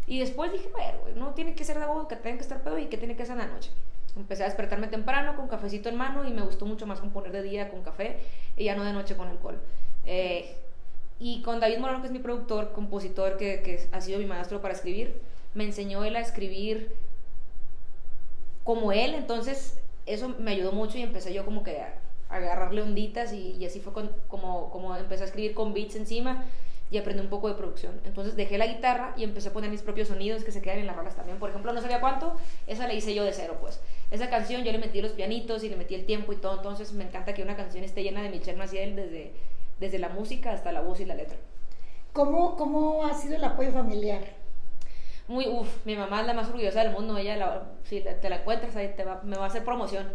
Y 0.07 0.21
después 0.21 0.51
dije, 0.53 0.69
bueno, 0.73 0.99
no 1.17 1.35
tiene 1.35 1.55
que 1.55 1.65
ser 1.65 1.79
de 1.79 1.87
huevo, 1.87 2.09
que 2.09 2.17
tenga 2.17 2.37
que 2.37 2.43
estar 2.43 2.63
pedo 2.63 2.79
y 2.79 2.87
que 2.87 2.97
tiene 2.97 3.15
que 3.15 3.27
ser 3.27 3.35
en 3.35 3.47
la 3.47 3.47
noche. 3.47 3.71
Empecé 4.17 4.43
a 4.43 4.47
despertarme 4.47 4.89
temprano 4.89 5.37
con 5.37 5.49
cafecito 5.49 5.89
en 5.89 5.97
mano 5.97 6.27
y 6.27 6.33
me 6.33 6.43
gustó 6.43 6.67
mucho 6.67 6.87
más 6.87 7.01
componer 7.01 7.33
de 7.33 7.43
día 7.43 7.71
con 7.71 7.83
café 7.83 8.19
y 8.57 8.65
ya 8.65 8.75
no 8.75 8.85
de 8.85 8.93
noche 8.93 9.17
con 9.17 9.29
alcohol. 9.29 9.61
Eh, 10.05 10.57
y 11.21 11.43
con 11.43 11.61
David 11.61 11.79
Moreno, 11.79 12.01
que 12.01 12.07
es 12.07 12.13
mi 12.13 12.19
productor, 12.21 12.73
compositor, 12.73 13.37
que, 13.37 13.89
ha 13.93 14.01
sido 14.01 14.19
mi 14.19 14.27
maestro 14.27 14.61
para 14.61 14.75
escribir, 14.75 15.21
me 15.55 15.65
enseñó 15.65 16.05
él 16.05 16.17
a 16.17 16.21
escribir 16.21 16.93
como 18.65 18.93
él, 18.93 19.15
entonces 19.15 19.79
eso 20.07 20.29
me 20.39 20.53
ayudó 20.53 20.73
mucho 20.73 20.99
y 20.99 21.03
empecé 21.03 21.33
yo 21.33 21.45
como 21.45 21.65
que 21.65 21.81
a, 21.81 21.95
agarrarle 22.29 22.83
onditas 22.83 23.33
y, 23.33 23.57
y 23.59 23.65
así 23.65 23.81
fue 23.81 23.93
con- 23.93 24.13
como, 24.29 24.71
como 24.71 24.95
empecé 24.97 25.23
a 25.23 25.27
escribir 25.27 25.55
con 25.55 25.73
beats 25.73 25.97
encima 25.97 26.45
y 26.91 26.99
aprendí 26.99 27.23
un 27.23 27.29
poco 27.29 27.49
de 27.49 27.55
producción. 27.55 28.01
Entonces 28.05 28.37
dejé 28.37 28.59
la 28.59 28.67
guitarra 28.67 29.15
y 29.17 29.25
empecé 29.25 29.49
a 29.49 29.53
poner 29.53 29.71
mis 29.71 29.83
propios 29.83 30.09
sonidos 30.09 30.45
que 30.45 30.53
se 30.53 30.63
quedan 30.63 30.79
en 30.79 30.87
las 30.87 30.97
rolas 30.97 31.17
también. 31.17 31.39
Por 31.39 31.51
ejemplo, 31.51 31.73
no 31.73 31.81
sabía 31.81 32.01
cuánto, 32.01 32.35
esa 32.67 32.87
la 32.87 32.95
hice 32.95 33.15
yo 33.15 33.25
de 33.25 33.33
cero, 33.33 33.59
pues. 33.61 33.81
Esa 34.11 34.31
canción 34.31 34.65
yo 34.65 34.73
le 34.73 34.79
metí 34.79 35.03
los 35.03 35.13
pianitos 35.13 35.65
y 35.65 35.69
le 35.69 35.77
metí 35.77 35.95
el 35.95 36.07
tiempo 36.07 36.33
y 36.33 36.37
todo, 36.37 36.57
entonces 36.57 36.93
me 36.93 37.05
encanta 37.05 37.35
que 37.35 37.43
una 37.43 37.57
canción 37.57 37.85
esté 37.85 38.03
llena 38.03 38.23
de 38.23 38.31
Michelle 38.31 38.57
Maciel 38.57 38.97
desde, 38.97 39.33
desde 39.79 39.99
la 39.99 40.09
música 40.09 40.53
hasta 40.53 40.73
la 40.73 40.81
voz 40.81 41.01
y 41.01 41.05
la 41.05 41.15
letra. 41.15 41.37
¿Cómo, 42.13 42.57
cómo 42.57 43.05
ha 43.05 43.15
sido 43.15 43.37
el 43.37 43.45
apoyo 43.45 43.71
familiar? 43.71 44.23
Muy, 45.29 45.47
uff, 45.47 45.85
mi 45.85 45.95
mamá 45.95 46.23
es 46.23 46.27
la 46.27 46.33
más 46.35 46.47
orgullosa 46.49 46.83
del 46.83 46.93
mundo. 46.93 47.17
Ella, 47.19 47.37
la- 47.37 47.63
si 47.85 48.01
te 48.01 48.31
la 48.31 48.37
encuentras 48.37 48.75
ahí, 48.77 48.95
te 48.97 49.05
va, 49.05 49.21
me 49.23 49.37
va 49.37 49.45
a 49.45 49.49
hacer 49.49 49.63
promoción. 49.63 50.11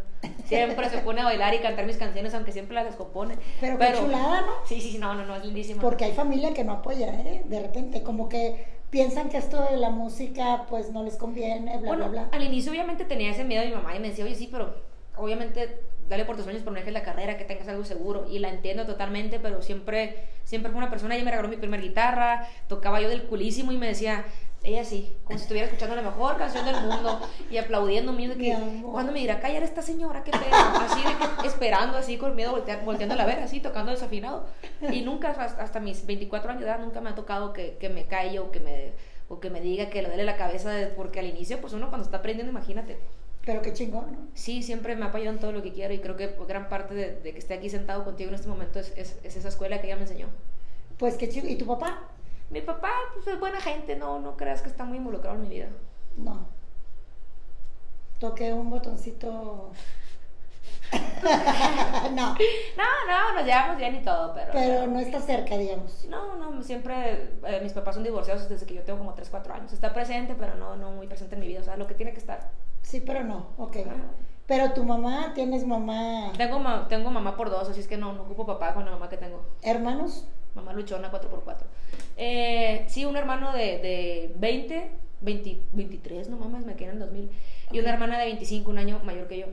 Siempre 0.45 0.89
se 0.89 0.97
pone 0.99 1.21
a 1.21 1.25
bailar 1.25 1.53
y 1.53 1.59
cantar 1.59 1.85
mis 1.85 1.97
canciones, 1.97 2.33
aunque 2.33 2.51
siempre 2.51 2.73
las 2.75 2.85
descompone. 2.85 3.37
Pero 3.61 3.77
qué 3.77 3.93
chulada, 3.93 4.41
¿no? 4.41 4.51
Sí, 4.65 4.81
sí, 4.81 4.91
sí, 4.93 4.97
no, 4.97 5.13
no, 5.13 5.25
no, 5.25 5.35
es 5.35 5.45
lindísima. 5.45 5.81
Porque 5.81 6.05
hay 6.05 6.13
familia 6.13 6.53
que 6.53 6.63
no 6.63 6.73
apoya, 6.73 7.07
¿eh? 7.13 7.43
De 7.45 7.59
repente, 7.61 8.01
como 8.01 8.27
que 8.27 8.65
piensan 8.89 9.29
que 9.29 9.37
esto 9.37 9.61
de 9.63 9.77
la 9.77 9.89
música, 9.91 10.65
pues 10.69 10.91
no 10.91 11.03
les 11.03 11.15
conviene, 11.15 11.77
bla, 11.77 11.87
bueno, 11.87 12.09
bla, 12.09 12.23
bla. 12.25 12.29
al 12.31 12.43
inicio 12.43 12.71
obviamente 12.71 13.05
tenía 13.05 13.31
ese 13.31 13.43
miedo 13.43 13.65
mi 13.65 13.71
mamá 13.71 13.95
y 13.95 13.99
me 13.99 14.09
decía, 14.09 14.25
oye, 14.25 14.35
sí, 14.35 14.49
pero 14.51 14.75
obviamente 15.17 15.79
dale 16.13 16.25
por 16.25 16.35
tus 16.35 16.45
sueños, 16.45 16.61
pero 16.63 16.71
no 16.73 16.79
dejes 16.79 16.93
la 16.93 17.03
carrera, 17.03 17.37
que 17.37 17.45
tengas 17.45 17.67
algo 17.67 17.83
seguro. 17.85 18.25
Y 18.29 18.39
la 18.39 18.49
entiendo 18.49 18.85
totalmente, 18.85 19.39
pero 19.39 19.61
siempre, 19.61 20.27
siempre 20.43 20.71
fue 20.71 20.77
una 20.79 20.89
persona, 20.89 21.15
ella 21.15 21.25
me 21.25 21.31
regaló 21.31 21.49
mi 21.49 21.57
primer 21.57 21.81
guitarra, 21.81 22.47
tocaba 22.67 23.01
yo 23.01 23.09
del 23.09 23.23
culísimo 23.23 23.71
y 23.71 23.77
me 23.77 23.87
decía, 23.87 24.25
ella 24.63 24.85
sí, 24.85 25.17
como 25.25 25.37
si 25.37 25.43
estuviera 25.43 25.67
escuchando 25.67 25.93
la 25.95 26.01
mejor 26.01 26.37
canción 26.37 26.63
del 26.65 26.75
mundo 26.81 27.19
y 27.51 27.57
aplaudiendo 27.57 28.13
mío 28.13 28.29
de 28.29 28.37
que, 28.37 28.53
amor. 28.53 28.91
¿cuándo 28.93 29.11
me 29.11 29.19
dirá 29.19 29.41
callar 29.41 29.61
esta 29.61 29.81
señora? 29.81 30.23
¿Qué 30.23 30.31
pedo? 30.31 30.55
Así 30.55 31.01
de 31.01 31.41
que 31.41 31.47
esperando, 31.47 31.97
así 31.97 32.17
con 32.17 32.33
miedo, 32.35 32.53
voltea- 32.53 32.81
volteándola 32.85 33.23
a 33.23 33.25
ver, 33.25 33.39
así, 33.39 33.59
tocando 33.59 33.91
desafinado. 33.91 34.45
Y 34.89 35.01
nunca, 35.01 35.31
hasta, 35.31 35.79
mis 35.81 36.05
24 36.05 36.51
años 36.51 36.63
de 36.63 36.69
edad, 36.69 36.79
nunca 36.79 37.01
me 37.01 37.09
ha 37.09 37.15
tocado 37.15 37.51
que, 37.51 37.75
que 37.77 37.89
me 37.89 38.05
calle 38.05 38.39
o 38.39 38.51
que 38.51 38.61
me, 38.61 38.93
o 39.27 39.41
que 39.41 39.49
me 39.49 39.59
diga 39.59 39.89
que 39.89 40.01
le 40.01 40.07
duele 40.07 40.23
la 40.23 40.37
cabeza, 40.37 40.71
porque 40.95 41.19
al 41.19 41.25
inicio, 41.25 41.59
pues 41.59 41.73
uno 41.73 41.89
cuando 41.89 42.05
está 42.05 42.17
aprendiendo, 42.17 42.51
imagínate. 42.51 42.97
Pero 43.45 43.61
qué 43.61 43.73
chingón, 43.73 44.11
¿no? 44.11 44.17
Sí, 44.33 44.63
siempre 44.63 44.95
me 44.95 45.03
ha 45.03 45.09
apoyado 45.09 45.33
en 45.33 45.39
todo 45.39 45.51
lo 45.51 45.61
que 45.61 45.73
quiero 45.73 45.93
y 45.93 45.99
creo 45.99 46.15
que 46.15 46.35
gran 46.47 46.69
parte 46.69 46.93
de, 46.93 47.19
de 47.19 47.33
que 47.33 47.39
esté 47.39 47.55
aquí 47.55 47.69
sentado 47.69 48.03
contigo 48.05 48.29
en 48.29 48.35
este 48.35 48.47
momento 48.47 48.79
es, 48.79 48.93
es, 48.95 49.17
es 49.23 49.35
esa 49.35 49.49
escuela 49.49 49.81
que 49.81 49.87
ella 49.87 49.97
me 49.97 50.03
enseñó. 50.03 50.27
Pues 50.97 51.15
qué 51.15 51.27
chido. 51.27 51.47
¿Y 51.47 51.57
tu 51.57 51.65
papá? 51.65 52.03
Mi 52.49 52.61
papá, 52.61 52.91
pues 53.13 53.27
es 53.27 53.39
buena 53.39 53.59
gente, 53.59 53.95
no, 53.95 54.19
no 54.19 54.37
creas 54.37 54.61
que 54.61 54.69
está 54.69 54.83
muy 54.85 54.97
involucrado 54.97 55.35
en 55.35 55.41
mi 55.41 55.49
vida. 55.49 55.67
No. 56.17 56.47
Toqué 58.19 58.53
un 58.53 58.69
botoncito. 58.69 59.71
no, 62.13 62.35
No, 62.35 62.89
no, 63.07 63.33
nos 63.35 63.45
llevamos 63.45 63.77
bien 63.77 63.95
y 63.95 64.03
todo, 64.03 64.33
pero... 64.33 64.51
pero 64.53 64.87
no 64.87 64.99
está 64.99 65.19
cerca, 65.19 65.57
digamos. 65.57 66.05
No, 66.05 66.35
no, 66.35 66.61
siempre 66.61 67.31
eh, 67.45 67.59
mis 67.63 67.73
papás 67.73 67.95
son 67.95 68.03
divorciados 68.03 68.47
desde 68.47 68.65
que 68.65 68.75
yo 68.75 68.83
tengo 68.83 68.99
como 68.99 69.13
3, 69.13 69.27
4 69.29 69.53
años. 69.53 69.73
Está 69.73 69.93
presente, 69.93 70.35
pero 70.37 70.55
no, 70.55 70.75
no 70.77 70.91
muy 70.91 71.07
presente 71.07 71.35
en 71.35 71.41
mi 71.41 71.47
vida, 71.47 71.61
o 71.61 71.63
sea, 71.63 71.75
lo 71.75 71.87
que 71.87 71.95
tiene 71.95 72.13
que 72.13 72.19
estar. 72.19 72.51
Sí, 72.83 73.01
pero 73.05 73.23
no, 73.23 73.47
ok. 73.57 73.77
Pero 74.45 74.73
tu 74.73 74.83
mamá, 74.83 75.31
tienes 75.33 75.65
mamá, 75.65 76.31
Tengo, 76.37 76.59
ma- 76.59 76.87
tengo 76.87 77.09
mamá 77.09 77.35
por 77.35 77.49
dos, 77.49 77.67
así 77.69 77.79
es 77.79 77.87
que 77.87 77.97
no, 77.97 78.13
no 78.13 78.23
ocupo 78.23 78.45
papá 78.45 78.73
con 78.73 78.85
la 78.85 78.91
mamá 78.91 79.09
que 79.09 79.17
tengo. 79.17 79.41
hermanos. 79.63 80.27
Mamá 80.53 80.71
luchona 80.73 81.09
4x4. 81.11 81.65
Eh, 82.15 82.85
sí, 82.87 83.05
un 83.05 83.17
hermano 83.17 83.51
de, 83.53 83.79
de 83.79 84.35
20, 84.37 84.91
20, 85.21 85.59
23, 85.73 86.29
no 86.29 86.37
mames, 86.37 86.63
me 86.65 86.75
quedan 86.75 86.99
2000. 86.99 87.27
Y 87.71 87.79
una 87.79 87.89
hermana 87.89 88.19
de 88.19 88.25
25, 88.25 88.69
un 88.69 88.77
año 88.77 88.99
mayor 89.03 89.27
que 89.27 89.39
yo. 89.39 89.47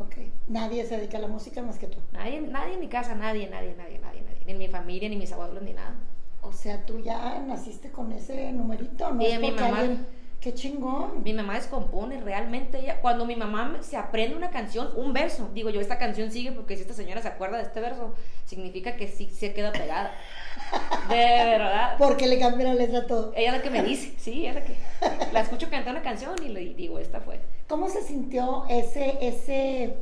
Ok. 0.00 0.14
Nadie 0.46 0.86
se 0.86 0.96
dedica 0.96 1.18
a 1.18 1.20
la 1.20 1.28
música 1.28 1.60
más 1.60 1.78
que 1.78 1.86
tú. 1.88 1.98
Nadie, 2.12 2.40
nadie 2.40 2.74
en 2.74 2.80
mi 2.80 2.88
casa, 2.88 3.14
nadie, 3.14 3.50
nadie, 3.50 3.74
nadie, 3.76 3.98
nadie, 3.98 4.22
nadie. 4.22 4.42
Ni 4.46 4.54
mi 4.54 4.68
familia, 4.68 5.10
ni 5.10 5.16
mis 5.16 5.32
abuelos, 5.32 5.62
ni 5.62 5.74
nada. 5.74 5.96
O 6.40 6.52
sea, 6.52 6.86
tú 6.86 6.98
ya 7.00 7.40
naciste 7.40 7.90
con 7.90 8.10
ese 8.12 8.50
numerito, 8.52 9.10
¿no? 9.12 9.20
Y 9.20 9.26
es 9.26 9.40
mi 9.40 9.50
mamá- 9.50 9.80
alguien- 9.80 10.06
Qué 10.40 10.54
chingón. 10.54 11.24
Mi 11.24 11.32
mamá 11.32 11.54
descompone, 11.54 12.20
realmente 12.20 12.78
ella, 12.78 13.00
cuando 13.00 13.26
mi 13.26 13.34
mamá 13.34 13.78
se 13.80 13.96
aprende 13.96 14.36
una 14.36 14.50
canción, 14.50 14.88
un 14.94 15.12
verso, 15.12 15.50
digo 15.52 15.68
yo, 15.70 15.80
esta 15.80 15.98
canción 15.98 16.30
sigue 16.30 16.52
porque 16.52 16.76
si 16.76 16.82
esta 16.82 16.94
señora 16.94 17.20
se 17.20 17.26
acuerda 17.28 17.56
de 17.56 17.64
este 17.64 17.80
verso, 17.80 18.14
significa 18.46 18.94
que 18.96 19.08
sí 19.08 19.28
se 19.30 19.52
queda 19.52 19.72
pegada. 19.72 20.12
De 21.08 21.16
verdad. 21.16 21.96
Porque 21.98 22.28
le 22.28 22.38
cambia 22.38 22.68
la 22.68 22.74
letra 22.74 23.00
a 23.00 23.06
todo. 23.08 23.32
Ella 23.34 23.48
es 23.50 23.56
la 23.56 23.62
que 23.62 23.70
me 23.70 23.82
dice, 23.82 24.14
sí, 24.18 24.46
es 24.46 24.54
la 24.54 24.62
que. 24.64 24.76
La 25.32 25.40
escucho 25.40 25.68
cantar 25.70 25.92
una 25.94 26.02
canción 26.02 26.36
y 26.44 26.50
le 26.50 26.60
digo, 26.74 27.00
esta 27.00 27.20
fue. 27.20 27.40
¿Cómo 27.66 27.88
se 27.88 28.02
sintió 28.02 28.64
ese, 28.68 29.18
ese, 29.20 29.96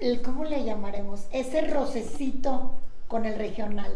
el- 0.00 0.22
¿cómo 0.22 0.44
le 0.44 0.64
llamaremos? 0.64 1.26
Ese 1.32 1.62
rocecito 1.62 2.72
con 3.06 3.26
el 3.26 3.36
regional, 3.38 3.92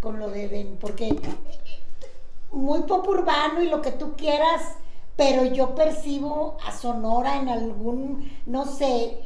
con 0.00 0.18
lo 0.18 0.28
de 0.30 0.44
Edén, 0.44 0.76
porque 0.80 1.14
muy 2.54 2.80
pop 2.82 3.06
urbano 3.08 3.62
y 3.62 3.68
lo 3.68 3.82
que 3.82 3.90
tú 3.92 4.12
quieras, 4.16 4.62
pero 5.16 5.44
yo 5.44 5.74
percibo 5.74 6.56
a 6.66 6.72
Sonora 6.72 7.36
en 7.36 7.48
algún, 7.48 8.30
no 8.46 8.64
sé, 8.66 9.18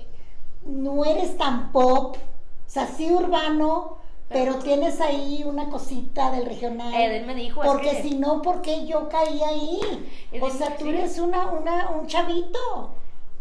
no 0.64 1.04
eres 1.04 1.36
tan 1.38 1.72
pop, 1.72 2.16
o 2.16 2.70
sea, 2.70 2.86
sí 2.86 3.10
urbano, 3.10 3.96
pero 4.28 4.52
Pero- 4.52 4.64
tienes 4.64 5.00
ahí 5.00 5.42
una 5.46 5.70
cosita 5.70 6.30
del 6.30 6.44
regional. 6.44 6.92
Eden 6.92 7.26
me 7.26 7.34
dijo, 7.34 7.62
es 7.62 7.70
Porque 7.70 7.90
que- 7.92 8.02
si 8.02 8.14
no, 8.18 8.42
¿por 8.42 8.60
qué 8.60 8.86
yo 8.86 9.08
caí 9.08 9.40
ahí? 9.42 9.80
O 10.42 10.50
sea, 10.50 10.76
tú 10.76 10.84
sí. 10.84 10.90
eres 10.90 11.18
una, 11.18 11.46
una, 11.46 11.88
un 11.90 12.06
chavito. 12.06 12.58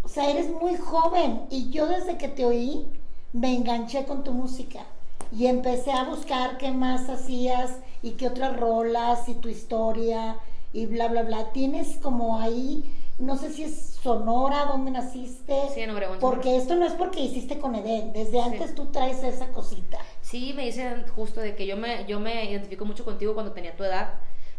O 0.03 0.07
sea, 0.07 0.29
eres 0.29 0.49
muy 0.49 0.77
joven. 0.77 1.41
Y 1.49 1.69
yo 1.71 1.87
desde 1.87 2.17
que 2.17 2.29
te 2.29 2.45
oí, 2.45 2.87
me 3.33 3.53
enganché 3.53 4.05
con 4.05 4.23
tu 4.23 4.31
música. 4.31 4.85
Y 5.33 5.47
empecé 5.47 5.91
a 5.91 6.05
buscar 6.05 6.57
qué 6.57 6.71
más 6.71 7.09
hacías 7.09 7.79
y 8.07 8.11
qué 8.11 8.27
otras 8.27 8.57
rolas 8.57 9.27
y 9.27 9.35
tu 9.35 9.49
historia 9.49 10.37
y 10.73 10.85
bla, 10.85 11.07
bla, 11.07 11.23
bla. 11.23 11.51
Tienes 11.51 11.97
como 11.97 12.39
ahí, 12.39 12.83
no 13.19 13.37
sé 13.37 13.51
si 13.51 13.63
es 13.63 13.97
Sonora, 14.01 14.65
donde 14.65 14.91
naciste. 14.91 15.53
Sí, 15.73 15.81
en 15.81 15.89
Obregón, 15.89 16.19
Porque 16.19 16.55
esto 16.55 16.75
no 16.75 16.85
es 16.85 16.93
porque 16.93 17.19
hiciste 17.19 17.59
con 17.59 17.75
Edén. 17.75 18.13
Desde 18.13 18.41
antes 18.41 18.75
tú 18.75 18.85
traes 18.85 19.23
esa 19.23 19.47
cosita. 19.47 19.97
Sí, 20.21 20.53
me 20.55 20.65
dicen 20.65 21.05
justo 21.15 21.41
de 21.41 21.55
que 21.55 21.67
yo 21.67 21.77
me, 21.77 22.05
yo 22.05 22.19
me 22.19 22.45
identifico 22.45 22.85
mucho 22.85 23.03
contigo 23.03 23.33
cuando 23.33 23.51
tenía 23.51 23.75
tu 23.75 23.83
edad. 23.83 24.13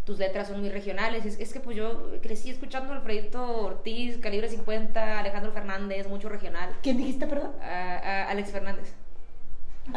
Tus 0.04 0.18
letras 0.18 0.48
son 0.48 0.60
muy 0.60 0.70
regionales. 0.70 1.24
Es, 1.24 1.38
es 1.38 1.52
que 1.52 1.60
pues 1.60 1.76
yo 1.76 2.20
crecí 2.20 2.50
escuchando 2.50 2.92
a 2.92 2.96
Alfredito 2.96 3.64
Ortiz, 3.64 4.18
Calibre 4.18 4.48
50, 4.48 5.18
Alejandro 5.18 5.52
Fernández, 5.52 6.08
mucho 6.08 6.28
regional. 6.28 6.74
¿Quién 6.82 6.96
dijiste, 6.96 7.26
perdón? 7.26 7.52
Alex 7.60 8.50
Fernández. 8.50 8.94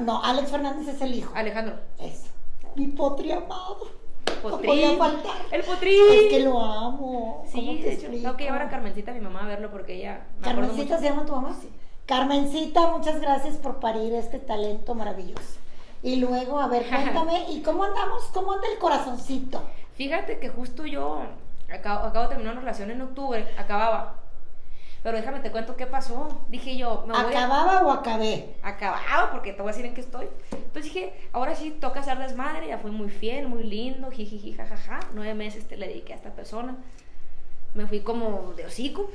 No, 0.01 0.24
Alex 0.24 0.51
Fernández 0.51 0.88
es 0.88 1.01
el 1.01 1.15
hijo. 1.15 1.34
Alejandro. 1.36 1.79
Eso. 2.00 2.27
Mi 2.75 2.88
potri 2.88 3.32
amado. 3.32 3.78
No 4.44 4.50
Potrín. 4.50 4.70
podía 4.72 4.98
faltar. 4.98 5.36
El 5.51 5.63
potrín. 5.63 6.01
Es 6.12 6.30
que 6.34 6.40
lo 6.44 6.60
amo. 6.62 7.44
¿Cómo 7.51 7.72
Sí, 7.72 7.80
te 7.82 7.88
de 7.90 7.94
hecho, 7.94 8.08
tengo 8.10 8.38
que 8.38 8.44
llevar 8.46 8.62
a 8.63 8.70
Carmencita, 8.70 9.12
a 9.12 9.13
mi 9.13 9.20
mamá, 9.20 9.44
a 9.44 9.48
verlo 9.48 9.70
porque 9.72 9.96
ella. 9.96 10.25
me 10.40 10.44
Carmencita 10.44 10.98
se 10.98 11.06
llama 11.06 11.25
tu 11.25 11.34
mamá. 11.34 11.56
Sí. 11.60 11.70
Carmencita, 12.06 12.88
muchas 12.88 13.22
gracias 13.22 13.58
por 13.58 13.80
parir 13.80 14.13
este 14.13 14.40
talento 14.40 14.96
maravilloso. 14.96 15.60
Y 16.04 16.16
luego, 16.18 16.60
a 16.60 16.68
ver, 16.68 16.86
cuéntame, 16.90 17.46
¿y 17.51 17.62
cómo 17.62 17.84
andamos? 17.84 18.24
¿Cómo 18.34 18.54
anda 18.54 18.68
el 18.72 18.80
corazoncito? 18.80 19.62
Fíjate 19.96 20.40
que 20.40 20.50
justo 20.50 20.86
yo 20.86 21.22
acabo, 21.72 22.06
acabo 22.08 22.24
de 22.24 22.30
terminar 22.30 22.54
una 22.54 22.62
relación 22.62 22.90
en 22.92 23.01
octubre, 23.01 23.48
acababa. 23.58 24.16
Pero 25.03 25.17
déjame 25.17 25.39
te 25.39 25.50
cuento 25.51 25.75
qué 25.75 25.88
pasó. 25.88 26.41
Dije 26.50 26.77
yo, 26.77 27.03
me 27.08 27.13
voy 27.13 27.24
a- 27.34 27.39
¿Acababa 27.46 27.86
o 27.86 27.91
acabé? 27.91 28.55
acababa 28.62 29.31
porque 29.31 29.51
te 29.53 29.62
voy 29.62 29.70
a 29.70 29.74
decir 29.74 29.86
en 29.86 29.96
qué 29.96 30.01
estoy. 30.01 30.27
Entonces 30.51 30.84
dije, 30.93 31.13
ahora 31.34 31.55
sí 31.55 31.72
toca 31.72 32.01
hacer 32.01 32.20
desmadre, 32.20 32.67
ya 32.67 32.77
fui 32.77 32.91
muy 32.91 33.10
fiel, 33.10 33.48
muy 33.48 33.63
lindo, 33.63 34.12
jijiji, 34.12 34.53
jajaja. 34.53 35.00
Nueve 35.15 35.34
meses 35.34 35.67
te 35.67 35.75
le 35.77 35.88
dediqué 35.88 36.13
a 36.13 36.17
esta 36.17 36.29
persona. 36.31 36.75
Me 37.74 37.88
fui 37.88 38.01
como 38.01 38.53
de 38.55 38.65
hocico. 38.65 39.10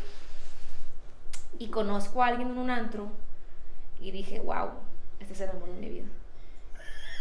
Y 1.58 1.68
conozco 1.68 2.22
a 2.22 2.26
alguien 2.26 2.50
en 2.50 2.58
un 2.58 2.68
antro. 2.70 3.06
Y 4.00 4.10
dije, 4.10 4.40
wow, 4.40 4.70
este 5.20 5.34
es 5.34 5.40
el 5.40 5.50
amor 5.50 5.68
de 5.70 5.80
mi 5.80 5.88
vida. 5.88 6.04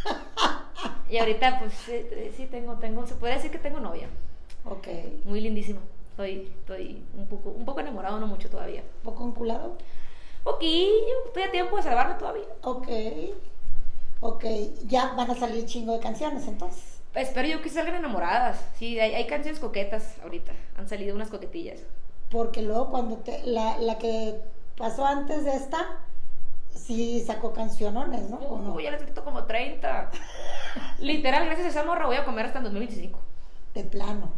y 1.10 1.18
ahorita, 1.20 1.60
pues 1.60 1.74
sí, 1.74 1.94
sí 2.36 2.48
tengo, 2.48 2.74
tengo, 2.76 3.06
se 3.06 3.16
puede 3.16 3.36
decir 3.36 3.52
que 3.52 3.60
tengo 3.60 3.80
novia. 3.80 4.08
Ok. 4.66 4.88
Muy 5.26 5.40
lindísima. 5.40 5.80
Estoy, 6.16 6.50
estoy 6.60 7.04
un 7.18 7.28
poco, 7.28 7.50
un 7.50 7.66
poco 7.66 7.82
enamorado, 7.82 8.18
no 8.22 8.28
mucho 8.28 8.50
todavía. 8.50 8.86
¿Poco 9.04 9.28
enculado? 9.28 9.76
Poquillo, 10.46 11.26
estoy 11.26 11.44
a 11.44 11.52
tiempo 11.52 11.76
de 11.76 11.84
salvarme 11.84 12.16
todavía. 12.16 12.46
Ok. 12.62 12.88
Ok. 14.22 14.46
Ya 14.88 15.14
van 15.16 15.30
a 15.30 15.36
salir 15.36 15.66
chingo 15.66 15.92
de 15.92 16.00
canciones 16.00 16.48
entonces. 16.48 17.02
Espero 17.16 17.50
yo 17.50 17.62
que 17.62 17.68
salgan 17.68 17.96
enamoradas. 17.96 18.64
Sí, 18.80 18.98
hay, 18.98 19.14
hay 19.14 19.28
canciones 19.28 19.60
coquetas 19.60 20.18
ahorita. 20.24 20.54
Han 20.78 20.88
salido 20.88 21.14
unas 21.14 21.30
coquetillas. 21.30 21.82
Porque 22.32 22.62
luego 22.62 22.92
cuando 22.92 23.18
te, 23.18 23.46
la, 23.46 23.78
la 23.80 23.98
que 23.98 24.40
pasó 24.78 25.06
antes 25.06 25.44
de 25.44 25.54
esta, 25.54 26.00
sí 26.74 27.26
sacó 27.28 27.52
cancionones, 27.52 28.30
¿no? 28.30 28.38
¿O 28.38 28.62
no? 28.62 28.74
Uy, 28.74 28.84
ya 28.84 28.92
les 28.92 29.04
quito 29.04 29.26
como 29.26 29.44
30. 29.44 30.12
Literal, 31.00 31.46
gracias 31.46 31.68
a 31.68 31.70
esa 31.72 31.84
morra 31.84 32.06
voy 32.06 32.16
a 32.16 32.24
comer 32.24 32.46
hasta 32.46 32.60
en 32.60 32.64
2025. 32.64 33.20
De 33.74 33.84
plano. 33.84 34.32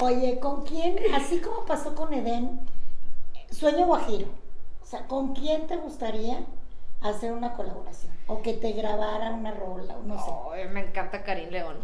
Oye, 0.00 0.38
¿con 0.38 0.62
quién, 0.62 0.96
así 1.14 1.40
como 1.40 1.64
pasó 1.64 1.94
con 1.94 2.14
Edén, 2.14 2.60
sueño 3.50 3.86
guajiro? 3.86 4.28
O 4.80 4.86
sea, 4.86 5.06
¿con 5.08 5.34
quién 5.34 5.66
te 5.66 5.76
gustaría 5.76 6.44
hacer 7.00 7.32
una 7.32 7.54
colaboración? 7.54 8.12
O 8.28 8.40
que 8.40 8.54
te 8.54 8.72
grabara 8.72 9.30
una 9.30 9.50
rola, 9.50 9.96
o 9.96 10.02
no 10.04 10.16
sé. 10.24 10.30
Ay, 10.52 10.68
me 10.68 10.86
encanta 10.86 11.24
Karim 11.24 11.50
León. 11.50 11.76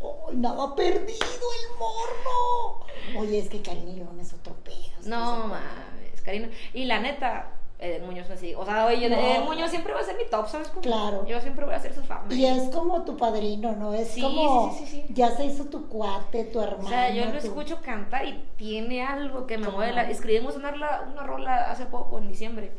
¡Ay, 0.00 0.36
nada 0.36 0.74
perdido 0.74 1.06
el 1.06 1.78
morro! 1.78 3.20
Oye, 3.20 3.38
es 3.38 3.48
que 3.48 3.62
Karim 3.62 3.96
León 3.96 4.20
es 4.20 4.34
otro 4.34 4.54
pedo. 4.56 4.76
¿estás 4.76 5.04
de 5.04 5.10
No 5.10 5.46
mames, 5.46 6.20
Karim. 6.22 6.50
Y 6.74 6.84
la 6.84 7.00
neta, 7.00 7.55
Eden 7.78 8.06
Muñoz 8.06 8.30
así. 8.30 8.54
O 8.54 8.64
sea, 8.64 8.86
oye, 8.86 9.08
No. 9.10 9.16
Eden 9.16 9.44
Muñoz 9.44 9.70
siempre 9.70 9.92
va 9.92 10.00
a 10.00 10.02
ser 10.02 10.16
mi 10.16 10.24
top, 10.30 10.48
¿sabes? 10.48 10.68
cómo? 10.68 10.80
Claro. 10.80 11.26
Yo 11.26 11.40
siempre 11.40 11.64
voy 11.64 11.74
a 11.74 11.78
ser 11.78 11.94
su 11.94 12.02
fan. 12.02 12.20
Y 12.30 12.44
es 12.46 12.62
como 12.74 13.02
tu 13.02 13.16
padrino, 13.16 13.72
¿no? 13.72 13.92
Es 13.92 14.08
Sí, 14.08 14.22
como, 14.22 14.74
sí, 14.78 14.86
sí, 14.86 15.04
ya 15.10 15.30
se 15.30 15.44
hizo 15.44 15.64
tu 15.66 15.86
cuate, 15.88 16.44
tu 16.44 16.60
hermano. 16.60 16.86
O 16.86 16.88
sea, 16.88 17.10
yo 17.10 17.24
lo 17.26 17.32
tu- 17.32 17.36
escucho 17.38 17.80
cantar 17.82 18.24
y 18.26 18.42
tiene 18.56 19.02
algo 19.04 19.46
que 19.46 19.58
me 19.58 19.66
¿Cómo? 19.66 19.78
mueve. 19.78 19.92
La... 19.92 20.08
Escribimos 20.10 20.56
una 20.56 20.70
rola, 20.70 21.06
una 21.12 21.22
rola 21.22 21.70
hace 21.70 21.84
poco, 21.86 22.18
en 22.18 22.28
diciembre. 22.28 22.72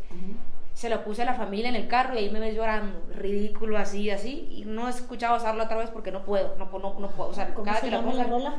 Se 0.74 0.90
la 0.90 1.04
puse 1.04 1.24
a 1.24 1.26
la 1.26 1.34
familia 1.34 1.70
en 1.70 1.76
el 1.76 1.88
carro 1.88 2.14
y 2.14 2.20
ahí 2.20 2.30
me 2.30 2.40
ves 2.40 2.56
llorando, 2.56 3.00
ridículo, 3.12 3.78
así, 3.80 4.12
así. 4.12 4.48
Y 4.52 4.66
no 4.66 4.88
he 4.88 4.92
escuchado 4.92 5.36
usarla 5.38 5.64
otra 5.64 5.78
vez 5.78 5.90
porque 5.90 6.12
no 6.12 6.24
puedo, 6.24 6.56
no, 6.58 6.70
puedo- 6.70 6.94
no, 6.94 7.00
no 7.00 7.08
puedo. 7.10 7.30
O 7.32 7.34
sea, 7.34 7.52
¿Cómo 7.54 7.66
cada 7.66 7.80
se 7.80 7.86
que 7.86 7.92
la 7.92 7.98
llama 7.98 8.12
ponga. 8.12 8.24
la 8.24 8.30
rola? 8.30 8.56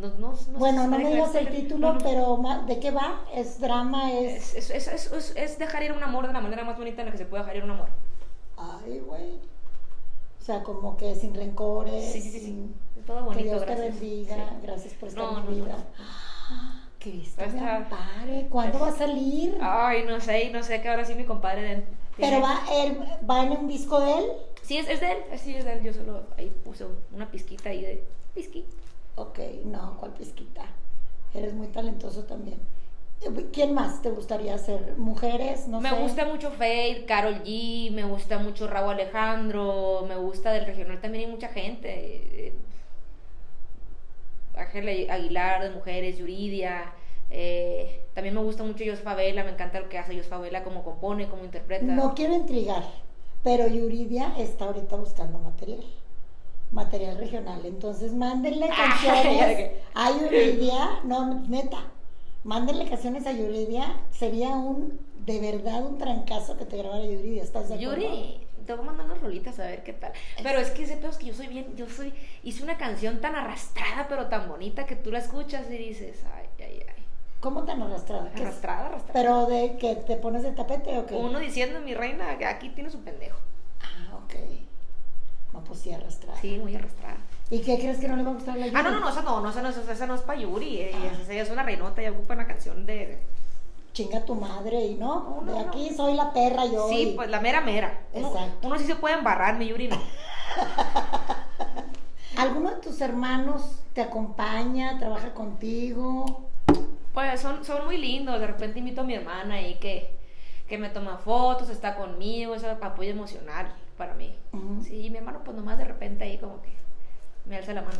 No, 0.00 0.08
no, 0.18 0.32
no 0.32 0.58
Bueno, 0.58 0.86
no 0.86 0.98
me 0.98 1.08
digas 1.08 1.34
el 1.34 1.48
título, 1.48 1.96
pero 2.02 2.38
¿de 2.66 2.78
qué 2.80 2.90
va? 2.90 3.24
¿Es 3.34 3.60
drama? 3.60 4.12
¿Es...? 4.12 4.54
Es, 4.54 4.70
es, 4.70 4.88
es, 5.12 5.32
es, 5.36 5.58
dejar 5.58 5.82
ir 5.82 5.92
un 5.92 6.02
amor 6.02 6.26
de 6.26 6.32
la 6.34 6.40
manera 6.40 6.64
más 6.64 6.76
bonita 6.76 7.00
en 7.02 7.06
la 7.06 7.12
que 7.12 7.18
se 7.18 7.24
puede 7.24 7.42
dejar 7.42 7.56
ir 7.56 7.64
un 7.64 7.70
amor. 7.70 7.88
Ay, 8.58 9.00
güey. 9.00 9.34
O 10.40 10.44
sea, 10.44 10.62
como 10.62 10.96
que 10.96 11.14
sin 11.14 11.34
rencores. 11.34 12.12
Sí, 12.12 12.20
sí, 12.20 12.30
sí, 12.40 12.70
Todo 13.06 13.18
Que 13.18 13.24
bonito, 13.24 13.44
Dios 13.44 13.62
gracias. 13.62 13.78
te 13.86 13.90
bendiga. 14.00 14.34
Sí. 14.36 14.42
Gracias 14.62 14.94
por 14.94 15.08
estar 15.08 15.24
en 15.32 15.48
mi 15.50 15.60
vida. 15.60 15.76
Ah, 15.98 16.82
Cristo 16.98 17.40
Va 17.40 17.44
a 17.46 17.48
me 17.48 17.58
estar- 17.58 17.76
ampare. 17.76 18.46
¿Cuándo 18.50 18.78
va 18.78 18.88
a 18.88 18.92
salir? 18.92 19.56
Ay, 19.60 20.04
no 20.06 20.20
sé, 20.20 20.50
no 20.50 20.62
sé, 20.62 20.80
que 20.82 20.88
ahora 20.88 21.04
sí 21.04 21.14
mi 21.14 21.24
compadre 21.24 21.62
de 21.62 21.84
Pero 22.16 22.40
va, 22.40 22.60
él, 22.72 22.98
va 23.28 23.42
en 23.44 23.52
un 23.52 23.66
disco 23.68 23.98
de 24.00 24.12
él. 24.18 24.24
Sí, 24.62 24.76
es, 24.78 24.88
es 24.88 25.00
de 25.00 25.12
él, 25.12 25.18
sí, 25.38 25.54
es 25.54 25.64
de 25.64 25.72
él. 25.74 25.82
Yo 25.82 25.92
solo 25.92 26.24
ahí 26.36 26.50
puse 26.64 26.84
una 27.12 27.30
pizquita 27.30 27.70
ahí 27.70 27.80
de 27.82 28.04
pizqui. 28.34 28.64
Ok, 29.16 29.38
no, 29.64 29.96
¿cuál 29.98 30.12
pizquita? 30.14 30.62
Eres 31.34 31.52
muy 31.54 31.68
talentoso 31.68 32.24
también. 32.24 32.58
Eh, 33.22 33.46
¿Quién 33.52 33.74
más 33.74 34.02
te 34.02 34.10
gustaría 34.10 34.54
hacer? 34.54 34.94
¿Mujeres? 34.98 35.68
No 35.68 35.80
me 35.80 35.90
sé. 35.90 35.96
gusta 35.96 36.24
mucho 36.26 36.50
Faith, 36.52 37.06
Carol 37.06 37.42
G, 37.44 37.90
me 37.92 38.04
gusta 38.04 38.38
mucho 38.38 38.66
Raúl 38.68 38.92
Alejandro, 38.94 40.04
me 40.08 40.16
gusta 40.16 40.52
del 40.52 40.66
regional 40.66 41.00
también 41.00 41.24
hay 41.26 41.30
mucha 41.30 41.48
gente. 41.48 41.88
eh, 42.48 42.52
Ángel 44.54 45.10
Aguilar 45.10 45.62
de 45.62 45.70
Mujeres, 45.70 46.18
Yuridia. 46.18 46.92
eh, 47.30 48.02
también 48.14 48.34
me 48.34 48.40
gusta 48.42 48.62
mucho 48.62 48.84
Jos 48.86 49.00
Favela, 49.00 49.44
me 49.44 49.50
encanta 49.50 49.80
lo 49.80 49.88
que 49.88 49.98
hace 49.98 50.16
Jos 50.16 50.26
Favela, 50.28 50.62
cómo 50.64 50.82
compone, 50.84 51.28
cómo 51.28 51.44
interpreta. 51.44 51.84
No 51.84 52.14
quiero 52.14 52.34
intrigar, 52.34 52.84
pero 53.42 53.66
Yuridia 53.66 54.32
está 54.38 54.66
ahorita 54.66 54.96
buscando 54.96 55.38
material. 55.38 55.84
Material 56.70 57.16
regional. 57.16 57.64
Entonces, 57.64 58.12
mándenle 58.12 58.68
Ah, 58.72 58.98
canciones 59.00 59.72
a 59.94 60.10
Yuridia. 60.10 61.00
No, 61.04 61.40
neta. 61.48 61.78
Mándenle 62.44 62.88
canciones 62.88 63.26
a 63.26 63.32
Yuridia. 63.32 63.96
Sería 64.10 64.50
un, 64.50 65.00
de 65.24 65.40
verdad, 65.40 65.84
un 65.84 65.98
trancazo 65.98 66.56
que 66.56 66.64
te 66.64 66.76
grabara 66.76 67.04
Yuridia. 67.04 67.42
¿Estás 67.42 67.68
de 67.68 67.74
acuerdo? 67.74 67.96
Yuri, 67.96 68.40
te 68.66 68.74
voy 68.74 68.82
a 68.82 68.86
mandar 68.86 69.06
unas 69.06 69.20
rolitas 69.20 69.58
a 69.58 69.64
ver 69.66 69.82
qué 69.84 69.92
tal. 69.92 70.12
Pero 70.42 70.58
es 70.58 70.70
que 70.70 70.84
ese 70.84 70.96
pedo 70.96 71.10
es 71.10 71.16
que 71.16 71.26
yo 71.26 71.34
soy 71.34 71.46
bien, 71.46 71.74
yo 71.76 71.88
soy, 71.88 72.12
hice 72.42 72.62
una 72.62 72.76
canción 72.76 73.20
tan 73.20 73.34
arrastrada 73.36 74.06
pero 74.08 74.26
tan 74.26 74.48
bonita 74.48 74.86
que 74.86 74.96
tú 74.96 75.10
la 75.10 75.18
escuchas 75.18 75.70
y 75.70 75.76
dices, 75.78 76.22
ay, 76.34 76.46
ay, 76.58 76.82
ay. 76.86 77.04
¿Cómo 77.40 77.64
tan 77.64 77.80
arrastrada? 77.82 78.30
Arrastrada, 78.34 78.86
arrastrada. 78.86 79.12
¿Pero 79.12 79.46
de 79.46 79.76
que 79.76 79.94
te 79.96 80.16
pones 80.16 80.42
de 80.42 80.52
tapete 80.52 80.98
o 80.98 81.06
qué? 81.06 81.14
Uno 81.14 81.38
diciendo, 81.38 81.80
mi 81.80 81.94
reina, 81.94 82.36
que 82.38 82.44
aquí 82.44 82.70
tiene 82.70 82.90
su 82.90 83.00
pendejo. 83.00 83.38
Ah, 83.80 84.16
ok. 84.24 84.34
No, 85.56 85.64
pues 85.64 85.80
sí, 85.80 85.92
arrastrada. 85.92 86.38
Sí, 86.40 86.58
muy 86.58 86.74
arrastrada. 86.76 87.16
¿Y 87.50 87.60
qué 87.60 87.78
crees 87.78 87.98
que 87.98 88.08
no 88.08 88.16
le 88.16 88.22
va 88.24 88.30
a 88.30 88.34
gustar 88.34 88.56
a 88.56 88.58
la 88.58 88.66
Ah, 88.66 88.82
no, 88.82 88.90
Yuri? 88.90 88.94
no, 88.94 89.00
no, 89.00 89.08
esa 89.10 89.22
no, 89.22 89.40
no, 89.40 89.50
esa 89.50 89.62
no, 89.62 89.68
esa, 89.70 89.90
esa 89.92 90.06
no 90.06 90.14
es 90.14 90.20
pa' 90.20 90.34
Yuri. 90.34 90.80
eh, 90.82 90.90
Ah. 90.94 91.12
Esa, 91.22 91.32
ella 91.32 91.42
es 91.42 91.50
una 91.50 91.62
reinota, 91.62 92.02
ya 92.02 92.10
ocupa 92.10 92.34
una 92.34 92.46
canción 92.46 92.84
de... 92.84 93.18
Chinga 93.94 94.22
tu 94.26 94.34
madre 94.34 94.84
y 94.84 94.94
no, 94.96 95.42
de 95.46 95.52
no. 95.52 95.58
aquí 95.60 95.88
soy 95.96 96.12
la 96.14 96.30
perra 96.34 96.66
yo. 96.66 96.86
Sí, 96.90 97.12
y- 97.12 97.16
pues 97.16 97.30
la 97.30 97.40
mera 97.40 97.62
mera. 97.62 98.00
Exacto. 98.12 98.66
uno 98.68 98.78
sí 98.78 98.84
se 98.84 98.96
puede 98.96 99.14
embarrar, 99.14 99.56
mi 99.56 99.66
Yuri 99.68 99.88
no. 99.88 99.96
¿Alguno 102.36 102.70
de 102.72 102.76
tus 102.82 103.00
hermanos 103.00 103.78
te 103.94 104.02
acompaña, 104.02 104.98
trabaja 104.98 105.32
contigo? 105.32 106.42
Pues 107.14 107.40
son, 107.40 107.64
son 107.64 107.86
muy 107.86 107.96
lindos, 107.96 108.38
de 108.38 108.46
repente 108.46 108.78
invito 108.80 109.00
a 109.00 109.04
mi 109.04 109.14
hermana 109.14 109.54
ahí 109.54 109.76
que, 109.76 110.10
que 110.68 110.76
me 110.76 110.90
toma 110.90 111.16
fotos, 111.16 111.70
está 111.70 111.94
conmigo, 111.94 112.54
eso 112.54 112.70
es 112.70 112.82
apoyo 112.82 113.10
emocional 113.10 113.72
para 113.96 114.12
mí. 114.12 114.36
Ujú. 114.56 114.84
Sí, 114.84 115.10
mi 115.10 115.18
hermano 115.18 115.40
pues 115.44 115.56
nomás 115.56 115.78
de 115.78 115.84
repente 115.84 116.24
ahí 116.24 116.38
como 116.38 116.60
que 116.62 116.70
me 117.46 117.56
alza 117.56 117.72
la 117.72 117.82
mano. 117.82 117.98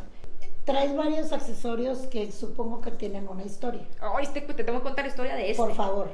Traes 0.65 0.97
varios 0.97 1.33
accesorios 1.33 1.99
que 2.09 2.33
supongo 2.33 2.81
que 2.81 2.91
tienen 2.91 3.29
una 3.29 3.45
historia. 3.45 3.83
Ay, 4.01 4.25
este, 4.25 4.41
te 4.41 4.65
tengo 4.65 4.79
que 4.81 4.85
contar 4.85 5.05
la 5.05 5.11
historia 5.11 5.35
de 5.37 5.51
este. 5.51 5.63
Por 5.63 5.75
favor. 5.75 6.09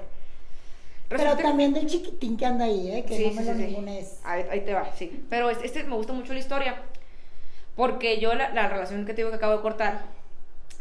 Pero 1.09 1.37
también 1.37 1.73
del 1.75 1.87
chiquitín 1.87 2.37
que 2.37 2.47
anda 2.47 2.65
ahí, 2.67 2.91
¿eh? 2.91 3.05
Que 3.05 3.17
Sí, 3.17 3.25
no 3.27 3.31
sí, 3.33 3.37
me 3.39 3.45
lo 3.45 3.53
sí, 3.53 3.59
sí. 3.59 3.67
ningunes. 3.67 4.21
Ahí, 4.25 4.45
ahí 4.51 4.61
te 4.63 4.73
va, 4.75 4.91
sí. 4.95 5.25
Pero 5.29 5.51
es- 5.51 5.63
este 5.63 5.85
me 5.85 5.95
gusta 5.97 6.13
mucho 6.13 6.33
la 6.33 6.39
historia. 6.39 6.83
Porque 7.77 8.19
yo, 8.21 8.35
la, 8.35 8.51
la 8.51 8.69
relación 8.69 9.05
que 9.07 9.13
te 9.15 9.19
digo 9.23 9.31
que 9.31 9.37
acabo 9.37 9.55
de 9.57 9.63
cortar, 9.63 10.03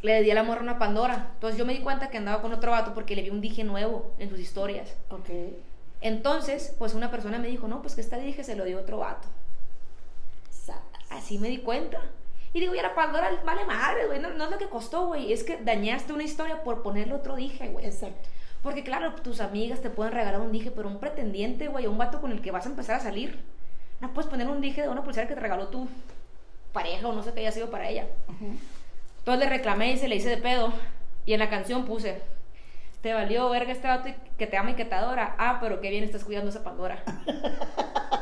le 0.02 0.22
di 0.22 0.32
el 0.32 0.38
amor 0.38 0.58
a 0.58 0.62
una 0.62 0.80
Pandora. 0.80 1.30
Entonces 1.34 1.58
yo 1.58 1.66
me 1.66 1.74
di 1.74 1.80
cuenta 1.80 2.10
que 2.10 2.18
andaba 2.18 2.42
con 2.42 2.54
otro 2.54 2.72
vato 2.72 2.94
porque 2.94 3.16
le 3.16 3.22
vi 3.24 3.30
un 3.30 3.42
dije 3.42 3.64
nuevo 3.64 4.12
en 4.20 4.30
sus 4.30 4.40
historias. 4.40 4.94
Ok. 5.10 5.30
Entonces, 6.02 6.76
pues 6.80 6.94
una 6.94 7.12
persona 7.12 7.38
me 7.38 7.48
dijo, 7.48 7.68
no, 7.68 7.82
pues 7.82 7.96
que 7.96 8.02
esta 8.02 8.18
dije 8.18 8.44
se 8.44 8.56
lo 8.56 8.66
dio 8.66 8.80
otro 8.80 8.98
vato. 9.00 9.28
Así 11.12 11.38
me 11.38 11.50
di 11.50 11.60
cuenta. 11.60 12.00
Y 12.54 12.60
digo, 12.60 12.74
ya 12.74 12.82
la 12.82 12.96
Pandora 12.96 13.32
vale 13.46 13.66
madre, 13.66 14.08
güey. 14.08 14.20
No, 14.20 14.30
no 14.32 14.46
es 14.46 14.52
lo 14.52 14.58
que 14.58 14.68
costó, 14.68 15.08
güey. 15.08 15.32
Es 15.32 15.44
que 15.44 15.58
dañaste 15.58 16.14
una 16.14 16.24
historia 16.24 16.64
por 16.64 16.82
ponerle 16.82 17.14
otro 17.14 17.36
dije, 17.36 17.70
güey. 17.70 17.86
Exacto. 17.86 18.30
Porque 18.62 18.84
claro, 18.84 19.14
tus 19.16 19.40
amigas 19.40 19.82
te 19.82 19.90
pueden 19.90 20.14
regalar 20.14 20.42
un 20.42 20.52
dije, 20.52 20.72
pero 20.72 20.88
un 20.88 21.00
pretendiente, 21.00 21.68
güey, 21.68 21.88
un 21.88 21.98
vato 21.98 22.22
con 22.22 22.32
el 22.32 22.42
que 22.42 22.52
vas 22.52 22.66
a 22.66 22.70
empezar 22.70 22.98
a 22.98 23.00
salir. 23.00 23.40
No 24.00 24.14
puedes 24.14 24.30
poner 24.30 24.48
un 24.48 24.62
dije 24.62 24.82
de 24.82 24.90
una 24.90 25.04
pulsera 25.04 25.28
que 25.28 25.34
te 25.34 25.40
regaló 25.40 25.68
tu 25.68 25.88
pareja 26.74 27.08
o 27.08 27.14
no 27.14 27.24
sé 27.24 27.34
qué 27.34 27.42
haya 27.42 27.52
sido 27.52 27.70
para 27.70 27.90
ella. 27.90 28.08
Entonces 29.20 29.44
le 29.44 29.50
reclamé 29.50 29.94
y 29.94 29.98
se 29.98 30.08
le 30.08 30.16
hice 30.16 30.30
de 30.30 30.38
pedo. 30.38 30.74
Y 31.26 31.34
en 31.34 31.40
la 31.40 31.50
canción 31.50 31.86
puse, 31.86 32.22
te 33.02 33.14
valió 33.14 33.50
verga 33.50 33.72
este 33.72 33.88
vato 33.88 34.10
y 34.10 34.16
que 34.38 34.48
te 34.48 34.58
ama 34.58 34.72
y 34.72 34.76
que 34.76 34.86
te 34.86 34.96
adora. 34.96 35.36
Ah, 35.38 35.58
pero 35.60 35.82
qué 35.82 35.90
bien 35.90 36.04
estás 36.04 36.24
cuidando 36.24 36.50
esa 36.50 36.64
Pandora. 36.64 37.04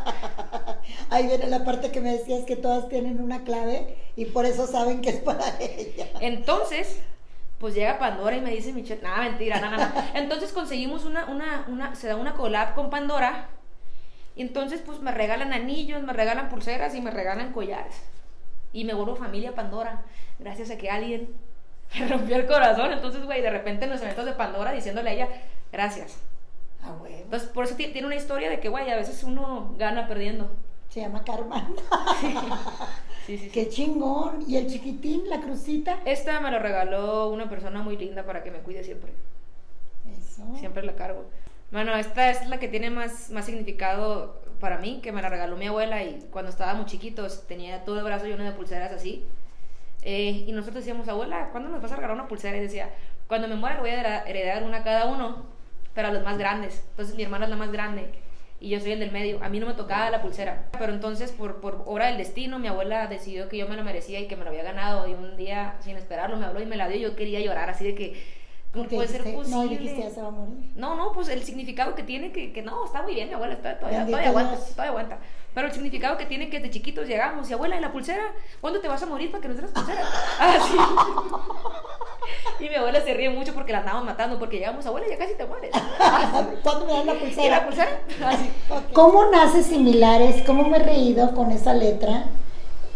Ahí 1.09 1.27
viene 1.27 1.47
la 1.47 1.63
parte 1.63 1.91
que 1.91 2.01
me 2.01 2.11
decías 2.13 2.45
que 2.45 2.55
todas 2.55 2.87
tienen 2.89 3.19
una 3.21 3.43
clave 3.43 3.95
y 4.15 4.25
por 4.25 4.45
eso 4.45 4.67
saben 4.67 5.01
que 5.01 5.09
es 5.09 5.19
para 5.19 5.43
ella. 5.59 6.07
Entonces, 6.21 6.99
pues 7.57 7.73
llega 7.73 7.97
Pandora 7.99 8.35
y 8.35 8.41
me 8.41 8.51
dice 8.51 8.71
Michelle, 8.73 9.01
nada, 9.01 9.21
mentira, 9.29 9.59
nada, 9.59 9.77
nada. 9.77 10.11
Entonces 10.15 10.51
conseguimos 10.53 11.05
una, 11.05 11.25
una, 11.25 11.65
una, 11.67 11.95
se 11.95 12.07
da 12.07 12.15
una 12.15 12.33
collab 12.33 12.75
con 12.75 12.89
Pandora. 12.89 13.49
Y 14.35 14.41
entonces, 14.43 14.81
pues 14.85 14.99
me 15.01 15.11
regalan 15.11 15.51
anillos, 15.51 16.01
me 16.03 16.13
regalan 16.13 16.47
pulseras 16.49 16.95
y 16.95 17.01
me 17.01 17.11
regalan 17.11 17.51
collares. 17.51 17.95
Y 18.71 18.85
me 18.85 18.93
vuelvo 18.93 19.15
familia 19.15 19.55
Pandora, 19.55 20.03
gracias 20.37 20.69
a 20.69 20.77
que 20.77 20.89
alguien 20.89 21.29
me 21.99 22.07
rompió 22.07 22.35
el 22.37 22.45
corazón. 22.45 22.93
Entonces, 22.93 23.25
güey, 23.25 23.41
de 23.41 23.49
repente 23.49 23.85
en 23.85 23.91
los 23.91 24.01
eventos 24.01 24.25
de 24.25 24.33
Pandora 24.33 24.71
diciéndole 24.71 25.09
a 25.09 25.13
ella, 25.13 25.27
gracias. 25.71 26.17
Ah, 26.83 26.93
bueno. 26.97 27.17
Entonces, 27.17 27.49
por 27.49 27.65
eso 27.65 27.75
ti- 27.75 27.87
tiene 27.91 28.05
una 28.07 28.15
historia 28.15 28.49
de 28.49 28.59
que, 28.61 28.69
güey, 28.69 28.89
a 28.89 28.95
veces 28.95 29.23
uno 29.23 29.75
gana 29.77 30.07
perdiendo. 30.07 30.49
Se 30.89 31.01
llama 31.01 31.23
Karma. 31.23 31.69
Sí, 33.25 33.37
sí, 33.37 33.43
sí. 33.45 33.49
Qué 33.51 33.69
chingón. 33.69 34.43
¿Y 34.47 34.57
el 34.57 34.65
chiquitín, 34.67 35.29
la 35.29 35.39
crucita? 35.39 35.99
Esta 36.03 36.39
me 36.39 36.49
lo 36.49 36.57
regaló 36.57 37.29
una 37.29 37.47
persona 37.47 37.83
muy 37.83 37.95
linda 37.95 38.23
para 38.23 38.41
que 38.41 38.49
me 38.49 38.57
cuide 38.59 38.83
siempre. 38.83 39.13
Eso. 40.17 40.41
Siempre 40.57 40.81
la 40.81 40.95
cargo. 40.95 41.25
Bueno, 41.71 41.95
esta 41.95 42.31
es 42.31 42.47
la 42.49 42.57
que 42.57 42.67
tiene 42.67 42.89
más, 42.89 43.29
más 43.29 43.45
significado 43.45 44.41
para 44.59 44.79
mí, 44.79 44.99
que 45.03 45.11
me 45.11 45.21
la 45.21 45.29
regaló 45.29 45.57
mi 45.57 45.67
abuela 45.67 46.03
y 46.03 46.27
cuando 46.31 46.49
estábamos 46.49 46.87
chiquitos 46.87 47.45
tenía 47.45 47.85
todo 47.85 47.99
el 47.99 48.03
brazo 48.03 48.25
lleno 48.25 48.43
de 48.43 48.51
pulseras 48.51 48.91
así. 48.91 49.23
Eh, 50.01 50.45
y 50.47 50.51
nosotros 50.51 50.83
decíamos, 50.83 51.07
abuela, 51.07 51.49
¿cuándo 51.51 51.69
nos 51.69 51.83
vas 51.83 51.91
a 51.91 51.97
regalar 51.97 52.15
una 52.15 52.27
pulsera? 52.27 52.57
Y 52.57 52.61
decía, 52.61 52.89
cuando 53.27 53.47
me 53.47 53.55
muera 53.55 53.79
voy 53.79 53.91
a 53.91 54.23
heredar 54.23 54.63
una 54.63 54.77
a 54.77 54.83
cada 54.83 55.05
uno, 55.05 55.45
pero 55.93 56.07
a 56.07 56.11
los 56.11 56.23
más 56.23 56.39
grandes. 56.39 56.83
Entonces 56.89 57.15
mi 57.15 57.21
hermana 57.21 57.45
es 57.45 57.51
la 57.51 57.57
más 57.57 57.71
grande 57.71 58.09
y 58.61 58.69
yo 58.69 58.79
soy 58.79 58.91
el 58.91 58.99
del 58.99 59.11
medio. 59.11 59.41
A 59.41 59.49
mí 59.49 59.59
no 59.59 59.67
me 59.67 59.73
tocaba 59.73 60.09
la 60.09 60.21
pulsera. 60.21 60.67
Pero 60.77 60.91
entonces, 60.91 61.31
por, 61.31 61.61
por 61.61 61.83
obra 61.85 62.07
del 62.07 62.17
destino, 62.17 62.59
mi 62.59 62.67
abuela 62.67 63.07
decidió 63.07 63.47
que 63.47 63.57
yo 63.57 63.67
me 63.67 63.75
la 63.77 63.83
merecía 63.83 64.19
y 64.19 64.27
que 64.27 64.35
me 64.35 64.43
lo 64.43 64.49
había 64.49 64.63
ganado. 64.63 65.07
Y 65.07 65.13
un 65.13 65.37
día, 65.37 65.75
sin 65.79 65.95
esperarlo, 65.95 66.35
me 66.35 66.45
habló 66.45 66.61
y 66.61 66.65
me 66.65 66.75
la 66.75 66.89
dio. 66.89 66.97
y 66.97 67.01
Yo 67.01 67.15
quería 67.15 67.39
llorar, 67.39 67.69
así 67.69 67.85
de 67.85 67.95
que, 67.95 68.21
¿cómo 68.73 68.85
puede 68.85 69.07
ser 69.07 69.23
posible? 69.33 69.49
No, 69.49 69.65
y 69.65 69.69
dijiste, 69.69 70.01
ya 70.01 70.09
se 70.09 70.21
va 70.21 70.27
a 70.27 70.31
morir. 70.31 70.71
No, 70.75 70.95
no, 70.95 71.13
pues 71.13 71.29
el 71.29 71.43
significado 71.43 71.95
que 71.95 72.03
tiene, 72.03 72.33
que, 72.33 72.51
que 72.51 72.61
no, 72.61 72.85
está 72.85 73.01
muy 73.01 73.15
bien, 73.15 73.29
mi 73.29 73.35
abuela, 73.35 73.53
está, 73.53 73.79
todavía, 73.79 74.05
todavía 74.05 74.29
aguanta, 74.29 74.57
todavía 74.57 74.89
aguanta. 74.89 75.19
Pero 75.53 75.67
el 75.67 75.73
significado 75.73 76.17
que 76.17 76.25
tiene 76.25 76.49
que 76.49 76.59
de 76.59 76.69
chiquitos 76.69 77.07
llegamos, 77.07 77.49
y 77.49 77.53
abuela, 77.53 77.77
¿y 77.77 77.81
la 77.81 77.91
pulsera? 77.91 78.33
¿Cuándo 78.61 78.79
te 78.79 78.87
vas 78.87 79.01
a 79.01 79.07
morir 79.07 79.31
para 79.31 79.41
que 79.41 79.47
nos 79.47 79.57
den 79.57 79.65
las 79.65 79.73
pulseras? 79.73 80.07
Ah. 80.39 80.57
Y 82.59 82.69
mi 82.69 82.75
abuela 82.75 83.01
se 83.01 83.13
ríe 83.13 83.29
mucho 83.29 83.53
porque 83.53 83.71
la 83.71 83.79
andaban 83.79 84.05
matando, 84.05 84.37
porque 84.37 84.57
llegamos, 84.57 84.85
abuela, 84.85 85.07
ya 85.09 85.17
casi 85.17 85.33
te 85.33 85.45
mueres. 85.45 85.71
¿Cuándo 86.63 86.85
me 86.85 86.93
dan 86.93 87.05
la 87.07 87.13
¿Y 87.13 87.17
la 87.17 87.19
pulsera? 87.25 87.65
pulsera? 87.65 88.01
Así. 88.25 88.49
¿Cómo 88.93 89.25
nace 89.31 89.63
similares? 89.63 90.43
¿Cómo 90.45 90.65
me 90.67 90.77
he 90.77 90.83
reído 90.83 91.33
con 91.33 91.51
esa 91.51 91.73
letra? 91.73 92.25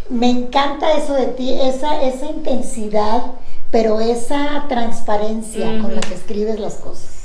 Me 0.09 0.29
encanta 0.29 0.91
eso 0.93 1.13
de 1.13 1.27
ti, 1.27 1.53
esa, 1.53 2.01
esa 2.03 2.25
intensidad, 2.27 3.23
pero 3.71 3.99
esa 4.01 4.65
transparencia 4.67 5.79
con 5.81 5.95
la 5.95 6.01
que 6.01 6.13
escribes 6.13 6.59
las 6.59 6.75
cosas. 6.75 7.22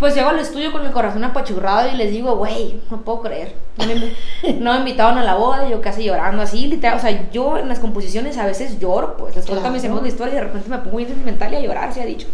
Pues 0.00 0.14
llego 0.14 0.30
al 0.30 0.38
estudio 0.38 0.72
con 0.72 0.84
el 0.84 0.92
corazón 0.92 1.22
apachurrado 1.24 1.90
y 1.92 1.96
les 1.96 2.10
digo, 2.10 2.34
güey, 2.36 2.80
no 2.90 3.02
puedo 3.02 3.20
creer. 3.20 3.54
No 3.76 3.84
me, 3.86 4.54
no 4.54 4.72
me 4.72 4.78
invitaron 4.78 5.18
a 5.18 5.22
la 5.24 5.34
boda, 5.34 5.68
yo 5.68 5.80
casi 5.82 6.04
llorando 6.04 6.40
así, 6.42 6.66
literal. 6.66 6.96
O 6.96 7.00
sea, 7.00 7.30
yo 7.30 7.58
en 7.58 7.68
las 7.68 7.78
composiciones 7.80 8.38
a 8.38 8.46
veces 8.46 8.80
lloro, 8.80 9.16
pues 9.18 9.36
les 9.36 9.44
cuento 9.44 9.70
mis 9.70 9.82
Claro. 9.82 9.94
amigos 9.96 10.02
la 10.02 10.08
historia 10.08 10.32
y 10.32 10.36
de 10.36 10.42
repente 10.44 10.68
me 10.70 10.78
pongo 10.78 10.96
bien 10.96 11.10
sentimental 11.10 11.52
y 11.52 11.56
a 11.56 11.60
llorar, 11.60 11.92
se 11.92 12.00
ha 12.00 12.06
dicho. 12.06 12.26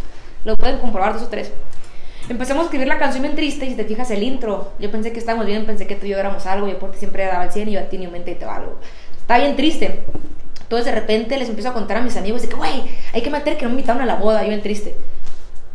Lo 0.45 0.55
pueden 0.55 0.77
comprobar 0.79 1.13
dos 1.13 1.23
o 1.23 1.27
tres. 1.27 1.51
Empezamos 2.29 2.61
a 2.61 2.65
escribir 2.65 2.87
la 2.87 2.99
canción 2.99 3.21
bien 3.23 3.35
triste 3.35 3.65
y 3.65 3.69
si 3.71 3.75
te 3.75 3.83
fijas 3.83 4.09
el 4.11 4.23
intro, 4.23 4.71
yo 4.79 4.89
pensé 4.89 5.11
que 5.11 5.19
estábamos 5.19 5.45
bien, 5.45 5.65
pensé 5.65 5.87
que 5.87 5.95
tú 5.95 6.05
y 6.05 6.09
yo 6.09 6.17
éramos 6.17 6.45
algo, 6.45 6.67
yo 6.69 6.79
porque 6.79 6.97
siempre 6.97 7.25
daba 7.25 7.43
el 7.45 7.51
100 7.51 7.67
y 7.69 7.71
yo 7.73 7.79
a 7.81 7.83
ti 7.83 7.97
ni 7.97 8.05
un 8.05 8.13
20 8.13 8.31
y 8.31 8.35
te 8.35 8.45
algo. 8.45 8.79
Está 9.17 9.37
bien 9.39 9.55
triste. 9.57 10.03
Entonces 10.61 10.85
de 10.85 10.91
repente 10.93 11.37
les 11.37 11.49
empiezo 11.49 11.69
a 11.69 11.73
contar 11.73 11.97
a 11.97 12.01
mis 12.01 12.15
amigos 12.15 12.41
de 12.41 12.49
que, 12.49 12.55
güey, 12.55 12.83
hay 13.13 13.21
que 13.21 13.29
meter 13.29 13.57
que 13.57 13.63
no 13.63 13.69
me 13.69 13.75
invitaron 13.75 14.01
a 14.01 14.05
la 14.05 14.15
boda, 14.15 14.41
yo 14.43 14.49
bien 14.49 14.61
triste. 14.61 14.95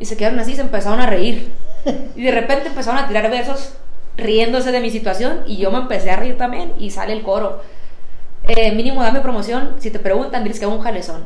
Y 0.03 0.05
se 0.05 0.17
quedaron 0.17 0.41
así, 0.41 0.57
se 0.57 0.63
empezaron 0.63 1.01
a 1.01 1.07
reír. 1.07 1.53
Y 2.17 2.23
de 2.23 2.31
repente 2.33 2.69
empezaron 2.69 2.99
a 2.99 3.09
tirar 3.09 3.31
versos 3.31 3.75
riéndose 4.17 4.71
de 4.71 4.81
mi 4.81 4.91
situación 4.91 5.43
y 5.47 5.57
yo 5.57 5.71
me 5.71 5.79
empecé 5.79 6.11
a 6.11 6.17
reír 6.17 6.37
también 6.37 6.73
y 6.79 6.91
sale 6.91 7.13
el 7.13 7.23
coro. 7.23 7.63
Eh, 8.45 8.73
mínimo 8.73 9.03
dame 9.03 9.21
promoción, 9.21 9.77
si 9.79 9.91
te 9.91 9.99
preguntan, 9.99 10.43
diles 10.43 10.59
que 10.59 10.65
hago 10.65 10.75
un 10.75 10.83
jalezón. 10.83 11.23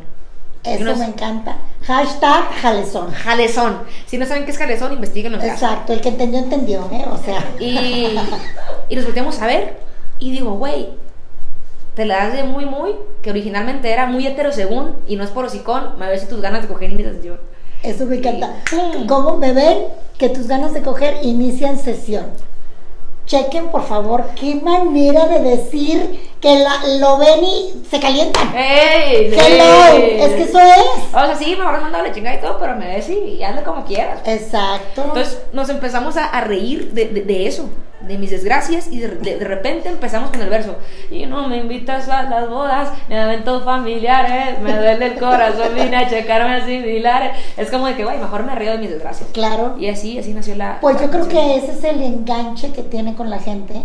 Eso 0.63 0.97
me 0.97 1.07
encanta. 1.07 1.57
Hashtag 1.87 2.53
jalezón. 2.61 3.13
Jalezón. 3.13 3.83
Si 4.07 4.19
no 4.19 4.27
saben 4.27 4.45
qué 4.45 4.51
es 4.51 4.59
jalezón, 4.59 4.93
investiguenlo. 4.93 5.43
Exacto, 5.43 5.93
el 5.93 6.01
que 6.01 6.09
entendió, 6.09 6.41
entendió, 6.41 6.89
¿eh? 6.93 7.05
O 7.11 7.17
sea. 7.17 7.45
Y, 7.59 8.19
y 8.89 8.97
nos 8.97 9.05
volteamos 9.05 9.41
a 9.41 9.47
ver 9.47 9.79
y 10.19 10.33
digo, 10.33 10.53
güey, 10.53 10.89
te 11.95 12.05
la 12.05 12.27
das 12.27 12.35
de 12.35 12.45
muy, 12.45 12.67
muy, 12.67 12.95
que 13.23 13.31
originalmente 13.31 13.91
era 13.91 14.07
muy 14.07 14.27
hetero 14.27 14.53
según 14.53 14.97
y 15.07 15.17
no 15.17 15.25
es 15.25 15.31
por 15.31 15.47
hocicón, 15.47 15.99
me 15.99 16.09
ves 16.09 16.23
si 16.23 16.29
tus 16.29 16.43
ganas 16.43 16.63
de 16.63 16.69
coger 16.69 16.91
imitación. 16.91 17.39
Eso 17.87 18.05
me 18.05 18.17
encanta. 18.17 18.53
¿Cómo 19.07 19.37
me 19.37 19.53
ven? 19.53 19.85
Que 20.19 20.29
tus 20.29 20.49
ganas 20.49 20.75
de 20.75 20.83
coger 20.83 21.19
inician 21.23 21.79
sesión. 21.79 22.27
Chequen, 23.27 23.69
por 23.69 23.85
favor, 23.85 24.25
qué 24.35 24.57
manera 24.57 25.27
de 25.27 25.41
decir 25.41 26.21
que 26.41 26.59
la- 26.61 26.99
lo 26.99 27.19
ven 27.19 27.43
y 27.45 27.83
se 27.91 27.99
calientan. 27.99 28.55
¡Ey! 28.57 29.35
Hello, 29.35 29.97
ey! 29.97 30.21
es 30.21 30.33
que 30.35 30.43
eso 30.43 30.59
es. 30.61 31.15
O 31.15 31.27
sea, 31.27 31.35
sí, 31.37 31.57
me 31.57 31.65
habrás 31.65 31.83
mandado 31.83 32.05
la 32.05 32.13
chingada 32.13 32.37
y 32.37 32.41
todo, 32.41 32.59
pero 32.59 32.77
me 32.77 32.87
ves 32.89 33.09
y 33.09 33.43
hazle 33.43 33.63
como 33.63 33.85
quieras. 33.85 34.21
Exacto. 34.27 35.03
Entonces 35.05 35.41
nos 35.53 35.69
empezamos 35.71 36.17
a, 36.17 36.27
a 36.27 36.41
reír 36.43 36.93
de, 36.93 37.07
de- 37.07 37.23
de 37.23 37.47
eso, 37.47 37.69
de 38.03 38.19
mis 38.19 38.31
desgracias, 38.31 38.89
y 38.93 39.01
de, 39.01 39.09
de- 39.09 39.39
de 39.39 39.45
repente 39.45 39.89
empezamos 39.89 40.31
con 40.31 40.41
el 40.43 40.49
verso. 40.51 40.77
Y 41.11 41.25
no 41.27 41.49
me 41.49 41.57
invitas 41.57 42.09
a 42.11 42.25
las 42.25 42.49
bodas, 42.51 42.91
a 43.11 43.15
eventos 43.23 43.65
familiares, 43.65 44.61
me 44.61 44.77
duele 44.77 45.07
el 45.07 45.19
corazón, 45.19 45.75
vine 45.75 45.97
a 45.97 46.09
checarme 46.09 46.65
similares. 46.67 47.33
Es 47.57 47.71
como 47.71 47.87
de 47.87 47.97
que, 47.97 48.05
güey, 48.05 48.19
mejor 48.19 48.45
me 48.45 48.55
río 48.55 48.73
de 48.73 48.79
mis 48.79 48.91
desgracias. 48.91 49.29
claro. 49.33 49.77
Y 49.79 49.89
así, 49.89 50.19
así 50.19 50.33
nació 50.35 50.55
la. 50.55 50.79
Pues 50.81 50.97
la 50.97 51.03
yo 51.07 51.11
creo 51.11 51.29
que 51.29 51.57
ese 51.57 51.73
es 51.73 51.83
el 51.85 52.03
enganche 52.03 52.73
que 52.73 52.83
tiene 52.83 53.15
con 53.15 53.31
la 53.31 53.39
gente, 53.39 53.83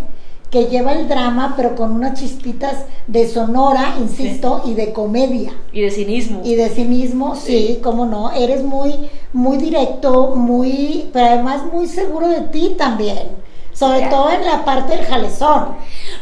que 0.51 0.65
lleva 0.65 0.91
el 0.91 1.07
drama, 1.07 1.53
pero 1.55 1.75
con 1.77 1.93
unas 1.93 2.19
chispitas 2.19 2.85
de 3.07 3.27
sonora, 3.27 3.95
insisto, 3.99 4.61
y 4.65 4.73
de 4.73 4.91
comedia. 4.91 5.53
Y 5.71 5.81
de 5.81 5.89
cinismo. 5.91 6.41
Y 6.43 6.55
de 6.55 6.69
sí 6.69 6.83
mismo, 6.83 7.35
sí, 7.37 7.79
cómo 7.81 8.05
no. 8.05 8.31
Eres 8.31 8.61
muy, 8.63 9.09
muy 9.31 9.57
directo, 9.57 10.35
muy, 10.35 11.09
pero 11.13 11.27
además 11.27 11.61
muy 11.71 11.87
seguro 11.87 12.27
de 12.27 12.41
ti 12.41 12.75
también. 12.77 13.29
Sobre 13.73 14.01
Ya. 14.01 14.09
todo 14.09 14.29
en 14.29 14.45
la 14.45 14.65
parte 14.65 14.97
del 14.97 15.05
jalezón. 15.05 15.69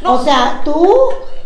No. 0.02 0.14
O 0.14 0.22
sea, 0.22 0.62
tú 0.64 0.86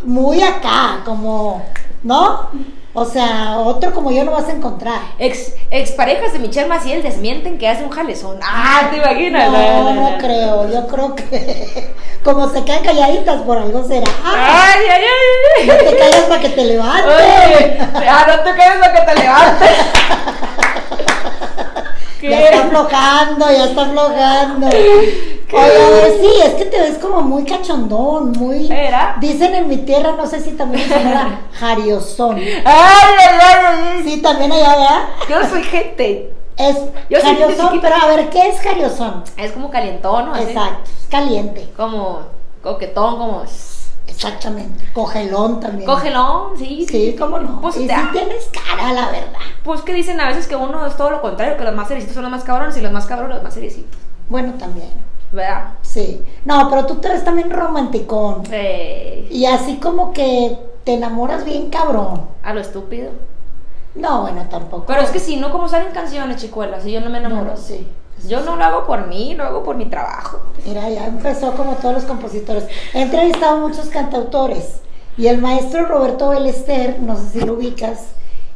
muy 0.04 0.42
acá, 0.42 1.00
como, 1.06 1.62
¿no? 2.02 2.50
O 2.96 3.04
sea, 3.04 3.58
otro 3.58 3.92
como 3.92 4.12
yo 4.12 4.24
no 4.24 4.30
vas 4.30 4.48
a 4.48 4.52
encontrar. 4.52 5.00
Ex, 5.18 5.54
exparejas 5.72 6.32
de 6.32 6.38
Michelle 6.38 6.68
Maciel 6.68 7.02
desmienten 7.02 7.58
que 7.58 7.68
hace 7.68 7.82
un 7.82 7.90
jalezón. 7.90 8.38
Ah, 8.40 8.88
¿te 8.88 8.98
imaginas? 8.98 9.50
No, 9.50 9.94
no 9.94 10.18
creo. 10.18 10.70
Yo 10.70 10.86
creo 10.86 11.16
que 11.16 11.92
como 12.24 12.48
se 12.48 12.64
quedan 12.64 12.84
calladitas 12.84 13.42
por 13.42 13.58
algo 13.58 13.82
será. 13.82 14.06
Ay, 14.24 14.80
ay, 14.88 15.02
ay, 15.02 15.66
No 15.66 15.74
te 15.74 15.96
callas 15.98 16.22
para 16.28 16.40
que 16.40 16.48
te 16.50 16.64
levantes. 16.64 17.16
Oye, 17.16 17.78
ah, 18.08 18.26
no 18.28 18.42
te 18.44 18.54
quedes 18.54 18.76
para 18.78 18.92
que 18.92 19.12
te 19.12 19.20
levantes. 19.20 19.70
Ya 22.30 22.40
está 22.40 22.64
aflojando, 22.64 23.50
ya 23.50 23.64
está 23.64 23.82
aflojando. 23.82 24.66
Oye, 25.54 25.84
a 25.84 25.90
ver, 25.90 26.20
sí, 26.20 26.30
es 26.44 26.54
que 26.54 26.64
te 26.64 26.80
ves 26.80 26.98
como 26.98 27.20
muy 27.20 27.44
cachondón, 27.44 28.32
muy... 28.32 28.70
¿Era? 28.72 29.16
Dicen 29.20 29.54
en 29.54 29.68
mi 29.68 29.76
tierra, 29.78 30.12
no 30.16 30.26
sé 30.26 30.40
si 30.40 30.52
también 30.52 30.82
en 30.82 30.98
Sonora, 30.98 31.40
jariosón. 31.52 32.38
Ay, 32.38 32.64
ay, 32.64 33.38
ay, 33.40 33.64
ay. 33.66 34.02
Sí, 34.02 34.20
también 34.20 34.50
allá, 34.50 34.70
¿verdad? 34.70 35.04
Yo 35.28 35.48
soy 35.48 35.62
gente. 35.62 36.34
Es 36.56 36.76
Yo 37.08 37.20
jariosón, 37.20 37.80
pero 37.80 37.94
a 37.94 38.06
ver, 38.06 38.30
¿qué 38.30 38.48
es 38.48 38.60
jariosón? 38.60 39.22
Es 39.36 39.52
como 39.52 39.70
calientón, 39.70 40.26
¿no? 40.26 40.36
Exacto, 40.36 40.90
es 41.00 41.06
caliente. 41.08 41.68
Como 41.76 42.22
coquetón, 42.62 43.18
como. 43.18 43.44
Exactamente. 44.14 44.84
Cogelón 44.92 45.60
también. 45.60 45.86
Cogelón, 45.88 46.56
sí. 46.58 46.86
Sí, 46.88 47.16
cómo 47.18 47.38
no. 47.38 47.60
Pues, 47.60 47.76
y 47.76 47.80
si 47.80 47.86
te- 47.88 47.94
tienes 48.12 48.48
cara, 48.52 48.92
la 48.92 49.06
verdad. 49.10 49.38
Pues 49.62 49.80
que 49.82 49.92
dicen 49.92 50.20
a 50.20 50.28
veces 50.28 50.46
que 50.46 50.56
uno 50.56 50.86
es 50.86 50.96
todo 50.96 51.10
lo 51.10 51.20
contrario, 51.20 51.56
que 51.56 51.64
los 51.64 51.74
más 51.74 51.88
seriecitos 51.88 52.14
son 52.14 52.22
los 52.24 52.30
más 52.32 52.44
cabrones 52.44 52.76
y 52.76 52.80
los 52.80 52.92
más 52.92 53.06
cabrones 53.06 53.34
los 53.36 53.44
más 53.44 53.54
seriecitos. 53.54 53.98
Bueno, 54.28 54.54
también. 54.58 54.88
¿Verdad? 55.32 55.72
Sí. 55.82 56.22
No, 56.44 56.70
pero 56.70 56.86
tú 56.86 56.96
te 56.96 57.08
ves 57.08 57.24
también 57.24 57.50
romanticón. 57.50 58.42
Eh, 58.52 59.26
Y 59.30 59.46
así 59.46 59.76
como 59.78 60.12
que 60.12 60.56
te 60.84 60.94
enamoras 60.94 61.44
bien 61.44 61.70
cabrón. 61.70 62.22
a 62.42 62.54
lo 62.54 62.60
estúpido. 62.60 63.10
No, 63.96 64.22
bueno, 64.22 64.46
tampoco. 64.50 64.84
Pero 64.86 65.02
es 65.02 65.10
que 65.10 65.18
si 65.18 65.36
no, 65.36 65.50
como 65.50 65.68
salen 65.68 65.92
canciones, 65.92 66.40
chicuelas, 66.40 66.84
y 66.86 66.92
yo 66.92 67.00
no 67.00 67.10
me 67.10 67.18
enamoro. 67.18 67.50
no, 67.52 67.56
sí. 67.56 67.86
Yo 68.28 68.40
no 68.40 68.56
lo 68.56 68.64
hago 68.64 68.86
por 68.86 69.06
mí, 69.06 69.34
lo 69.34 69.44
hago 69.44 69.62
por 69.62 69.76
mi 69.76 69.86
trabajo. 69.86 70.38
Mira, 70.66 70.88
ya 70.90 71.06
empezó 71.06 71.52
como 71.52 71.74
todos 71.74 71.94
los 71.94 72.04
compositores. 72.04 72.64
He 72.92 73.02
entrevistado 73.02 73.58
muchos 73.58 73.88
cantautores 73.88 74.80
y 75.16 75.26
el 75.26 75.38
maestro 75.38 75.86
Roberto 75.86 76.30
Belester, 76.30 77.00
no 77.00 77.16
sé 77.16 77.40
si 77.40 77.40
lo 77.40 77.54
ubicas, 77.54 78.08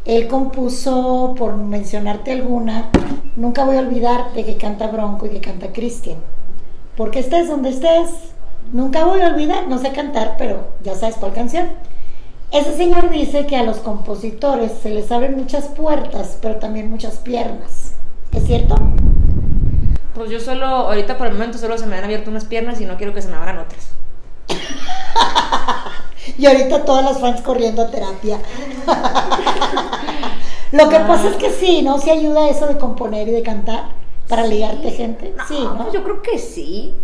él 0.04 0.26
compuso, 0.28 1.35
por 1.37 1.57
mencionarte 1.57 2.33
alguna, 2.33 2.90
Nunca 3.38 3.62
voy 3.62 3.76
a 3.76 3.81
olvidarte 3.83 4.44
que 4.44 4.57
canta 4.57 4.88
Bronco 4.88 5.26
y 5.26 5.28
que 5.28 5.40
canta 5.40 5.72
Cristian. 5.72 6.16
Porque 6.96 7.20
estés 7.20 7.46
donde 7.46 7.68
estés, 7.68 8.11
nunca 8.72 9.04
voy 9.04 9.20
a 9.20 9.28
olvidar, 9.28 9.68
no 9.68 9.78
sé 9.78 9.92
cantar, 9.92 10.35
pero 10.37 10.70
ya 10.83 10.96
sabes 10.96 11.14
cuál 11.14 11.35
canción. 11.35 11.68
Ese 12.50 12.76
señor 12.76 13.11
dice 13.11 13.46
que 13.46 13.57
a 13.57 13.62
los 13.62 13.76
compositores 13.76 14.72
se 14.83 14.90
les 14.90 15.12
abren 15.12 15.37
muchas 15.37 15.66
puertas, 15.66 16.37
pero 16.42 16.57
también 16.57 16.90
muchas 16.90 17.18
piernas. 17.18 17.92
¿Es 18.33 18.44
cierto? 18.44 18.74
Pues 20.14 20.31
yo 20.31 20.40
solo, 20.40 20.66
ahorita 20.66 21.18
por 21.18 21.27
el 21.27 21.35
momento 21.35 21.59
solo 21.59 21.79
se 21.79 21.87
me 21.87 21.97
han 21.97 22.05
abierto 22.05 22.31
unas 22.31 22.44
piernas 22.44 22.81
y 22.81 22.87
no 22.87 22.97
quiero 22.97 23.14
que 23.14 23.23
se 23.23 23.29
me 23.29 23.37
abran 23.37 23.59
otras. 23.59 23.90
Y 26.37 26.47
ahorita 26.47 26.85
todas 26.85 27.05
las 27.05 27.18
fans 27.21 27.40
corriendo 27.40 27.83
a 27.83 27.90
terapia. 27.90 28.38
Lo 30.73 30.88
que 30.88 31.01
pasa 31.01 31.31
es 31.31 31.37
que 31.37 31.51
sí, 31.51 31.83
¿no? 31.83 31.99
Sí 31.99 32.11
ayuda 32.11 32.51
eso 32.51 32.66
de 32.66 32.77
componer 32.77 33.27
y 33.29 33.31
de 33.31 33.42
cantar 33.42 33.87
para 34.29 34.47
ligarte 34.47 34.90
gente. 34.90 35.35
Sí, 35.47 35.59
¿no? 35.59 35.90
Yo 35.92 36.05
creo 36.05 36.21
que 36.21 36.38
sí. 36.38 36.94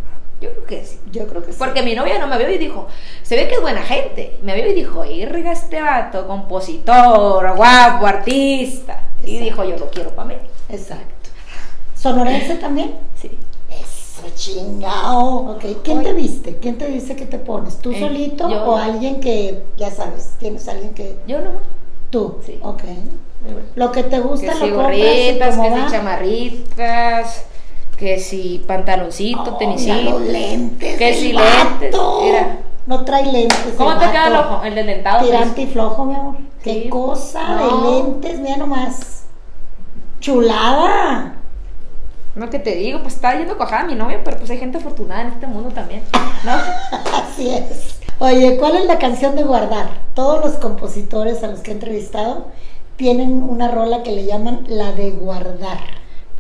Yo 0.41 0.51
creo 0.51 0.67
que 0.67 0.85
sí. 0.85 0.99
Yo 1.11 1.27
creo 1.27 1.43
que 1.43 1.53
sí. 1.53 1.59
Porque 1.59 1.83
mi 1.83 1.95
novia 1.95 2.19
no 2.19 2.27
me 2.27 2.37
vio 2.37 2.51
y 2.51 2.59
dijo, 2.59 2.87
se 3.23 3.37
ve 3.37 3.49
que 3.49 3.55
es 3.55 3.63
buena 3.63 3.83
gente. 3.83 4.39
Me 4.43 4.55
vio 4.55 4.69
y 4.69 4.75
dijo, 4.75 5.05
irga 5.05 5.53
este 5.53 5.81
vato, 5.81 6.27
compositor, 6.27 7.57
guapo, 7.57 8.07
artista. 8.07 9.01
Y 9.25 9.39
dijo, 9.39 9.65
yo 9.65 9.79
lo 9.79 9.89
quiero 9.89 10.11
para 10.11 10.29
mí. 10.29 10.35
Exacto. 10.69 11.24
¿Sonorense 12.05 12.57
también? 12.57 12.93
Sí. 13.21 13.31
Eso, 13.71 14.23
chingao. 14.35 15.53
Ok. 15.53 15.65
¿Quién 15.83 16.03
te 16.03 16.13
viste? 16.13 16.59
¿Quién 16.59 16.77
te 16.77 16.87
dice 16.89 17.17
que 17.17 17.25
te 17.25 17.39
pones? 17.39 17.79
¿Tú 17.79 17.93
Eh, 17.93 17.99
solito 17.99 18.47
yo. 18.51 18.63
o 18.65 18.77
alguien 18.77 19.21
que, 19.21 19.63
ya 19.79 19.91
sabes, 19.91 20.35
tienes 20.39 20.69
alguien 20.69 20.93
que... 20.93 21.17
Yo 21.27 21.41
no. 21.41 21.51
Tú. 22.11 22.37
Sí. 22.45 22.59
Ok. 22.63 22.83
Lo 23.75 23.91
que 23.91 24.03
te 24.03 24.21
gusta 24.21 24.53
Que 24.53 24.59
lo 24.59 24.67
si 24.67 24.71
compras 24.73 24.97
y 24.97 25.01
que 25.01 25.53
si 25.53 25.91
chamarritas, 25.91 27.45
que 27.97 28.19
si 28.19 28.63
pantaloncito, 28.67 29.53
Oh, 29.55 29.57
tenisito. 29.57 30.19
lentes. 30.19 30.99
Que 30.99 31.15
si 31.15 31.33
lentes, 31.33 31.95
mira. 32.23 32.59
No 32.87 33.03
trae 33.07 33.25
lentes. 33.33 33.73
¿Cómo 33.79 33.95
te 33.99 34.11
queda 34.11 34.27
el 34.29 34.37
ojo? 34.37 34.63
El 34.63 34.75
dentado. 34.75 35.21
pues. 35.21 35.31
Tirante 35.31 35.63
y 35.63 35.67
flojo, 35.69 36.05
mi 36.05 36.15
amor. 36.15 36.37
Qué 36.63 36.91
cosa 36.91 37.49
No. 37.55 37.81
de 37.81 37.91
lentes, 38.05 38.41
mira 38.41 38.59
nomás. 38.59 39.25
Chulada. 40.21 41.37
No 42.35 42.51
que 42.51 42.59
te 42.59 42.75
digo, 42.75 43.01
pues 43.03 43.15
estaba 43.15 43.37
yendo 43.39 43.57
cojada 43.57 43.85
mi 43.85 43.95
novia, 43.95 44.23
pero 44.25 44.39
pues 44.39 44.51
hay 44.51 44.59
gente 44.59 44.79
afortunada 44.79 45.23
en 45.23 45.29
este 45.29 45.47
mundo 45.47 45.71
también. 45.71 46.03
¿No? 46.45 46.53
Así 47.23 47.49
es. 47.55 48.01
Oye, 48.19 48.57
¿cuál 48.59 48.77
es 48.77 48.87
la 48.87 48.99
canción 48.99 49.37
de 49.37 49.43
guardar? 49.45 49.89
Todos 50.15 50.45
los 50.45 50.55
compositores 50.55 51.43
a 51.45 51.49
los 51.49 51.61
que 51.61 51.71
he 51.71 51.75
entrevistado 51.75 52.47
tienen 52.97 53.43
una 53.43 53.69
rola 53.71 54.03
que 54.03 54.13
le 54.13 54.25
llaman 54.27 54.65
la 54.69 54.93
de 54.93 55.11
guardar. 55.13 55.79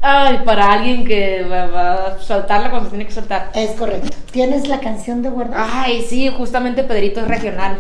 Ay, 0.01 0.41
para 0.45 0.73
alguien 0.73 1.05
que 1.07 1.45
va, 1.45 1.67
va 1.67 1.95
a 2.09 2.19
soltarla 2.21 2.71
cuando 2.71 2.87
se 2.91 2.97
tiene 2.97 3.07
que 3.07 3.15
soltar. 3.15 3.51
Es 3.55 3.71
correcto. 3.73 4.09
¿Tienes 4.33 4.69
la 4.69 4.81
canción 4.81 5.23
de 5.23 5.31
guardar? 5.31 5.67
Ay, 5.73 6.03
sí, 6.03 6.29
justamente 6.29 6.85
Pedrito 6.85 7.21
es 7.21 7.29
regional. 7.29 7.79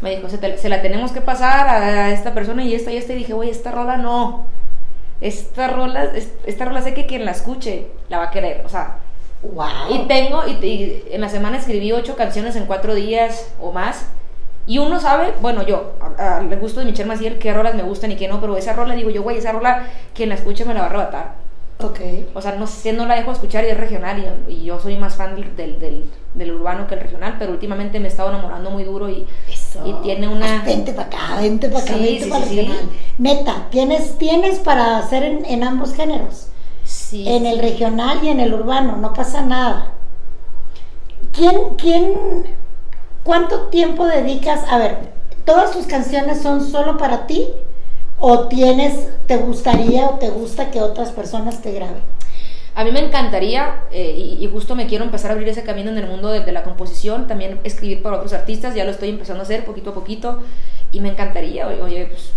Me 0.00 0.16
dijo, 0.16 0.28
se, 0.30 0.38
te- 0.38 0.56
se 0.56 0.68
la 0.70 0.80
tenemos 0.82 1.12
que 1.12 1.20
pasar 1.20 1.68
a 1.68 2.10
esta 2.10 2.32
persona 2.32 2.64
y 2.64 2.74
esta 2.74 2.90
y 2.92 2.96
esta. 2.96 3.12
Y 3.12 3.16
dije, 3.16 3.34
güey, 3.34 3.50
esta 3.50 3.70
rola 3.70 3.96
no. 3.98 4.46
Esta 5.20 5.68
rola, 5.68 6.04
es- 6.04 6.32
esta 6.46 6.64
rola 6.64 6.82
sé 6.82 6.94
que 6.94 7.06
quien 7.06 7.24
la 7.24 7.32
escuche 7.32 7.86
la 8.08 8.18
va 8.18 8.24
a 8.24 8.30
querer. 8.30 8.62
O 8.64 8.68
sea, 8.68 8.98
Wow. 9.42 9.66
y 9.94 9.98
tengo, 10.06 10.42
y, 10.46 10.52
y 10.66 11.04
en 11.12 11.20
la 11.20 11.28
semana 11.28 11.56
escribí 11.58 11.92
ocho 11.92 12.14
canciones 12.16 12.56
en 12.56 12.66
cuatro 12.66 12.94
días 12.94 13.52
o 13.60 13.72
más. 13.72 14.06
Y 14.66 14.78
uno 14.78 15.00
sabe, 15.00 15.32
bueno, 15.40 15.62
yo, 15.66 15.94
al 16.18 16.54
gusto 16.58 16.80
de 16.80 16.86
Michelle 16.86 17.08
Maciel, 17.08 17.38
qué 17.38 17.52
rolas 17.52 17.74
me 17.74 17.82
gustan 17.82 18.12
y 18.12 18.16
qué 18.16 18.28
no, 18.28 18.40
pero 18.40 18.56
esa 18.56 18.74
rola 18.74 18.94
digo 18.94 19.10
yo, 19.10 19.22
güey, 19.22 19.38
esa 19.38 19.52
rola, 19.52 19.86
quien 20.14 20.28
la 20.28 20.34
escuche 20.36 20.64
me 20.64 20.74
la 20.74 20.80
va 20.80 20.86
a 20.86 20.88
arrebatar. 20.90 21.34
Ok. 21.82 21.98
O 22.34 22.42
sea, 22.42 22.52
no 22.56 22.66
sé, 22.66 22.92
no 22.92 23.06
la 23.06 23.14
dejo 23.16 23.32
escuchar 23.32 23.64
y 23.64 23.68
es 23.68 23.76
regional 23.78 24.44
y, 24.48 24.52
y 24.52 24.64
yo 24.66 24.78
soy 24.78 24.96
más 24.98 25.16
fan 25.16 25.34
del, 25.34 25.56
del, 25.56 25.80
del- 25.80 26.10
del 26.34 26.52
urbano 26.52 26.86
que 26.86 26.94
el 26.94 27.00
regional, 27.00 27.36
pero 27.38 27.50
últimamente 27.52 27.98
me 27.98 28.04
he 28.06 28.10
estado 28.10 28.28
enamorando 28.28 28.70
muy 28.70 28.84
duro 28.84 29.08
y, 29.08 29.26
Eso. 29.70 29.86
y 29.86 29.92
tiene 30.02 30.26
una... 30.28 30.62
Vente 30.64 30.92
para 30.92 31.06
acá, 31.08 31.36
vente 31.40 31.68
para 31.68 31.84
acá, 31.84 31.94
Sí, 31.94 32.00
vente 32.00 32.24
sí, 32.24 32.30
para 32.30 32.44
sí, 32.46 32.56
regional. 32.56 32.90
Neta, 33.18 33.68
tienes, 33.70 34.18
tienes 34.18 34.58
para 34.58 34.98
hacer 34.98 35.22
en, 35.22 35.44
en 35.44 35.62
ambos 35.64 35.94
géneros. 35.94 36.48
Sí, 36.84 37.28
En 37.28 37.46
el 37.46 37.58
regional 37.60 38.18
y 38.24 38.28
en 38.28 38.40
el 38.40 38.52
urbano, 38.52 38.96
no 38.96 39.12
pasa 39.14 39.42
nada. 39.42 39.92
¿Quién, 41.32 41.74
quién, 41.76 42.14
cuánto 43.22 43.68
tiempo 43.68 44.06
dedicas? 44.06 44.64
A 44.68 44.78
ver, 44.78 44.98
¿todas 45.44 45.70
tus 45.70 45.86
canciones 45.86 46.42
son 46.42 46.66
solo 46.68 46.96
para 46.98 47.26
ti? 47.26 47.48
¿O 48.18 48.48
tienes, 48.48 49.08
te 49.26 49.36
gustaría 49.36 50.06
o 50.06 50.18
te 50.18 50.30
gusta 50.30 50.70
que 50.70 50.82
otras 50.82 51.10
personas 51.10 51.62
te 51.62 51.72
graben? 51.72 52.02
A 52.74 52.84
mí 52.84 52.92
me 52.92 53.00
encantaría, 53.00 53.82
eh, 53.90 54.14
y, 54.16 54.44
y 54.44 54.48
justo 54.48 54.74
me 54.76 54.86
quiero 54.86 55.04
empezar 55.04 55.30
a 55.30 55.34
abrir 55.34 55.48
ese 55.48 55.64
camino 55.64 55.90
en 55.90 55.98
el 55.98 56.06
mundo 56.06 56.28
de, 56.28 56.40
de 56.40 56.52
la 56.52 56.62
composición, 56.62 57.26
también 57.26 57.60
escribir 57.64 58.02
para 58.02 58.16
otros 58.16 58.32
artistas, 58.32 58.74
ya 58.74 58.84
lo 58.84 58.92
estoy 58.92 59.10
empezando 59.10 59.42
a 59.42 59.44
hacer 59.44 59.64
poquito 59.64 59.90
a 59.90 59.94
poquito, 59.94 60.40
y 60.92 61.00
me 61.00 61.08
encantaría, 61.08 61.66
oye, 61.66 62.06
pues, 62.06 62.32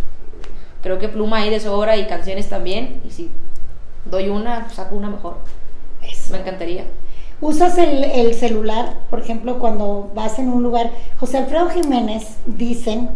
creo 0.82 0.98
que 1.00 1.08
pluma 1.08 1.38
hay 1.38 1.50
de 1.50 1.60
sobra 1.60 1.98
y 1.98 2.08
canciones 2.08 2.50
también, 2.50 3.02
y 3.08 3.12
si 3.12 3.30
doy 4.06 4.30
una, 4.30 4.64
pues, 4.66 4.76
saco 4.76 4.96
una 4.96 5.10
mejor, 5.10 5.38
me 6.32 6.40
encantaría. 6.40 6.86
¿Usas 7.40 7.78
el, 7.78 8.04
el 8.04 8.34
celular, 8.34 9.00
por 9.10 9.20
ejemplo, 9.20 9.60
cuando 9.60 10.12
vas 10.16 10.40
en 10.40 10.50
un 10.50 10.64
lugar? 10.64 10.92
José 11.20 11.38
Alfredo 11.38 11.70
Jiménez 11.70 12.38
dicen 12.46 13.10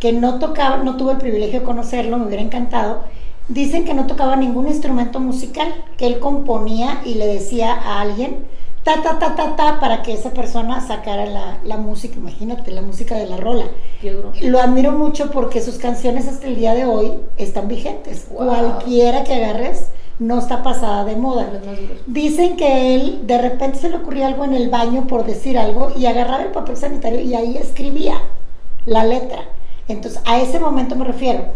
que 0.00 0.12
no 0.12 0.38
tocaba, 0.38 0.78
no 0.78 0.96
tuve 0.96 1.12
el 1.12 1.18
privilegio 1.18 1.60
de 1.60 1.66
conocerlo, 1.66 2.18
me 2.18 2.26
hubiera 2.26 2.42
encantado. 2.42 3.04
Dicen 3.48 3.84
que 3.84 3.94
no 3.94 4.06
tocaba 4.06 4.36
ningún 4.36 4.68
instrumento 4.68 5.20
musical, 5.20 5.68
que 5.98 6.06
él 6.06 6.18
componía 6.18 7.02
y 7.04 7.14
le 7.14 7.26
decía 7.26 7.72
a 7.72 8.00
alguien 8.00 8.46
ta 8.84 9.02
ta 9.02 9.18
ta 9.18 9.34
ta 9.34 9.56
ta 9.56 9.80
para 9.80 10.02
que 10.02 10.12
esa 10.12 10.30
persona 10.30 10.86
sacara 10.86 11.24
la, 11.24 11.58
la 11.64 11.78
música, 11.78 12.16
imagínate, 12.16 12.70
la 12.70 12.82
música 12.82 13.16
de 13.16 13.26
la 13.26 13.38
rola. 13.38 13.64
Lo 14.42 14.60
admiro 14.60 14.92
mucho 14.92 15.30
porque 15.30 15.62
sus 15.62 15.76
canciones 15.76 16.28
hasta 16.28 16.46
el 16.46 16.56
día 16.56 16.74
de 16.74 16.84
hoy 16.84 17.12
están 17.38 17.66
vigentes. 17.66 18.26
Wow. 18.30 18.46
Cualquiera 18.46 19.24
que 19.24 19.34
agarres 19.34 19.86
no 20.18 20.38
está 20.38 20.62
pasada 20.62 21.04
de 21.04 21.16
moda. 21.16 21.48
Dicen 22.06 22.56
que 22.56 22.94
él 22.94 23.26
de 23.26 23.38
repente 23.38 23.78
se 23.78 23.88
le 23.88 23.96
ocurría 23.96 24.26
algo 24.26 24.44
en 24.44 24.54
el 24.54 24.68
baño 24.68 25.06
por 25.06 25.24
decir 25.24 25.58
algo 25.58 25.90
y 25.96 26.04
agarraba 26.06 26.42
el 26.42 26.52
papel 26.52 26.76
sanitario 26.76 27.20
y 27.20 27.34
ahí 27.34 27.56
escribía 27.56 28.20
la 28.84 29.04
letra. 29.04 29.40
Entonces, 29.88 30.20
a 30.26 30.40
ese 30.40 30.60
momento 30.60 30.94
me 30.94 31.04
refiero. 31.04 31.46